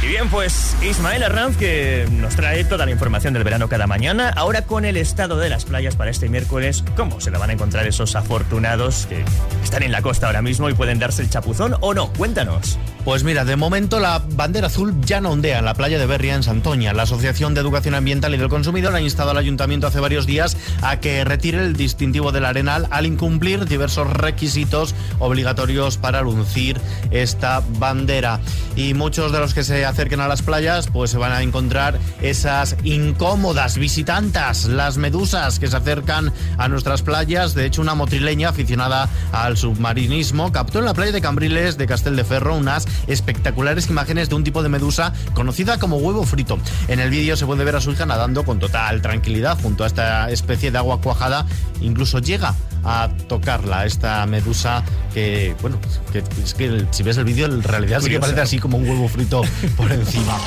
Y 0.02 0.06
bien, 0.08 0.28
pues 0.30 0.76
Ismael 0.82 1.22
Arranz 1.22 1.56
que 1.56 2.08
nos 2.10 2.34
trae 2.34 2.64
toda 2.64 2.84
la 2.86 2.90
información 2.90 3.34
del 3.34 3.44
verano 3.44 3.68
cada 3.68 3.86
mañana. 3.86 4.30
Ahora 4.30 4.62
con 4.62 4.84
el 4.84 4.96
estado 4.96 5.38
de 5.38 5.48
las 5.48 5.64
playas 5.64 5.94
para 5.94 6.10
este 6.10 6.28
miércoles, 6.28 6.82
¿cómo 6.96 7.20
se 7.20 7.30
la 7.30 7.38
van 7.38 7.50
a 7.50 7.52
encontrar 7.52 7.86
esos 7.86 8.16
afortunados 8.16 9.06
que 9.06 9.24
están 9.62 9.84
en 9.84 9.92
la 9.92 10.02
costa 10.02 10.26
ahora 10.26 10.42
mismo 10.42 10.68
y 10.68 10.74
pueden 10.74 10.98
darse 10.98 11.22
el 11.22 11.30
chapuzón 11.30 11.76
o 11.80 11.94
no? 11.94 12.12
Cuéntanos. 12.14 12.80
Pues 13.04 13.22
mira, 13.22 13.44
de 13.44 13.54
momento 13.54 14.00
la 14.00 14.22
bandera 14.30 14.68
azul 14.68 15.00
ya 15.04 15.20
no 15.20 15.30
ondea 15.30 15.60
en 15.60 15.64
la 15.64 15.74
playa 15.74 15.98
de 15.98 16.06
Berria 16.06 16.34
en 16.34 16.42
Santoña. 16.42 16.92
La 16.92 17.02
Asociación 17.02 17.54
de 17.54 17.60
Educación 17.60 17.94
Ambiental 17.94 18.34
y 18.34 18.38
del 18.38 18.48
Consumidor 18.48 18.94
ha 18.96 19.00
instado 19.00 19.30
al 19.30 19.38
ayuntamiento 19.38 19.86
hace 19.86 20.00
varios 20.00 20.26
días 20.26 20.56
a 20.82 20.98
que 20.98 21.24
retire 21.24 21.58
el 21.58 21.74
distintivo 21.74 22.32
del 22.32 22.44
arenal 22.44 22.88
al 22.90 23.06
incumplir 23.06 23.66
diversos 23.66 24.08
requisitos 24.08 24.96
obligatorios 25.20 25.96
para 25.96 26.22
luncir 26.22 26.80
esta 27.12 27.62
bandera. 27.78 28.40
Y 28.74 28.94
muchos 28.94 29.32
de 29.32 29.38
los 29.40 29.52
que 29.54 29.64
se 29.64 29.84
acerquen 29.92 30.20
a 30.20 30.28
las 30.28 30.42
playas 30.42 30.88
pues 30.88 31.10
se 31.10 31.18
van 31.18 31.32
a 31.32 31.42
encontrar 31.42 31.98
esas 32.20 32.76
incómodas 32.82 33.78
visitantas, 33.78 34.64
las 34.64 34.96
medusas 34.96 35.58
que 35.58 35.68
se 35.68 35.76
acercan 35.76 36.32
a 36.58 36.68
nuestras 36.68 37.02
playas. 37.02 37.54
De 37.54 37.66
hecho, 37.66 37.82
una 37.82 37.94
motrileña 37.94 38.48
aficionada 38.48 39.08
al 39.32 39.56
submarinismo 39.56 40.50
captó 40.50 40.78
en 40.78 40.86
la 40.86 40.94
playa 40.94 41.12
de 41.12 41.20
Cambriles 41.20 41.78
de 41.78 41.86
Castel 41.86 42.16
de 42.16 42.24
Ferro 42.24 42.56
unas 42.56 42.86
espectaculares 43.06 43.88
imágenes 43.88 44.28
de 44.28 44.34
un 44.34 44.44
tipo 44.44 44.62
de 44.62 44.68
medusa 44.68 45.12
conocida 45.34 45.78
como 45.78 45.98
huevo 45.98 46.24
frito. 46.24 46.58
En 46.88 46.98
el 46.98 47.10
vídeo 47.10 47.36
se 47.36 47.46
puede 47.46 47.64
ver 47.64 47.76
a 47.76 47.80
su 47.80 47.92
hija 47.92 48.06
nadando 48.06 48.44
con 48.44 48.58
total 48.58 49.02
tranquilidad 49.02 49.58
junto 49.62 49.84
a 49.84 49.86
esta 49.86 50.30
especie 50.30 50.70
de 50.70 50.78
agua 50.78 51.00
cuajada. 51.00 51.46
Incluso 51.80 52.18
llega 52.18 52.54
a 52.84 53.08
tocarla, 53.28 53.84
esta 53.84 54.24
medusa 54.26 54.84
que, 55.12 55.54
bueno, 55.60 55.78
que, 56.12 56.22
es 56.42 56.54
que 56.54 56.86
si 56.90 57.02
ves 57.02 57.16
el 57.16 57.24
vídeo 57.24 57.46
en 57.46 57.62
realidad 57.62 58.00
sí 58.00 58.10
que 58.10 58.20
parece 58.20 58.40
así 58.40 58.58
como 58.58 58.78
un 58.78 58.88
huevo 58.88 59.08
frito 59.08 59.42
por 59.76 59.90
encima. 59.90 60.38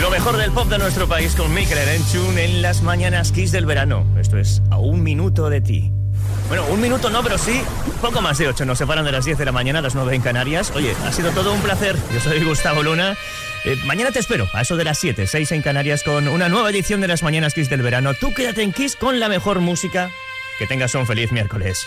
Lo 0.00 0.10
mejor 0.10 0.36
del 0.36 0.52
pop 0.52 0.68
de 0.68 0.78
nuestro 0.78 1.08
país 1.08 1.34
con 1.34 1.52
Mikel 1.52 1.76
Erenchun 1.76 2.38
en 2.38 2.62
las 2.62 2.82
mañanas 2.82 3.32
Kiss 3.32 3.50
del 3.50 3.66
verano. 3.66 4.06
Esto 4.18 4.38
es 4.38 4.62
a 4.70 4.78
un 4.78 5.02
minuto 5.02 5.50
de 5.50 5.60
ti. 5.60 5.97
Bueno, 6.48 6.64
un 6.70 6.80
minuto 6.80 7.10
no, 7.10 7.22
pero 7.22 7.36
sí, 7.36 7.60
poco 8.00 8.22
más 8.22 8.38
de 8.38 8.48
ocho. 8.48 8.64
Nos 8.64 8.78
separan 8.78 9.04
de 9.04 9.12
las 9.12 9.26
10 9.26 9.36
de 9.36 9.44
la 9.44 9.52
mañana 9.52 9.82
las 9.82 9.94
9 9.94 10.16
en 10.16 10.22
Canarias. 10.22 10.72
Oye, 10.74 10.96
ha 11.04 11.12
sido 11.12 11.30
todo 11.32 11.52
un 11.52 11.60
placer. 11.60 11.94
Yo 12.12 12.20
soy 12.20 12.42
Gustavo 12.42 12.82
Luna. 12.82 13.16
Eh, 13.64 13.76
mañana 13.84 14.12
te 14.12 14.18
espero, 14.18 14.48
a 14.54 14.62
eso 14.62 14.76
de 14.76 14.84
las 14.84 14.98
7, 14.98 15.26
6 15.26 15.52
en 15.52 15.62
Canarias, 15.62 16.02
con 16.04 16.26
una 16.26 16.48
nueva 16.48 16.70
edición 16.70 17.02
de 17.02 17.08
las 17.08 17.22
mañanas 17.22 17.52
Kiss 17.52 17.68
del 17.68 17.82
verano. 17.82 18.14
Tú 18.14 18.32
quédate 18.32 18.62
en 18.62 18.72
Kiss 18.72 18.96
con 18.96 19.20
la 19.20 19.28
mejor 19.28 19.60
música. 19.60 20.10
Que 20.58 20.66
tengas 20.66 20.94
un 20.94 21.06
feliz 21.06 21.32
miércoles. 21.32 21.86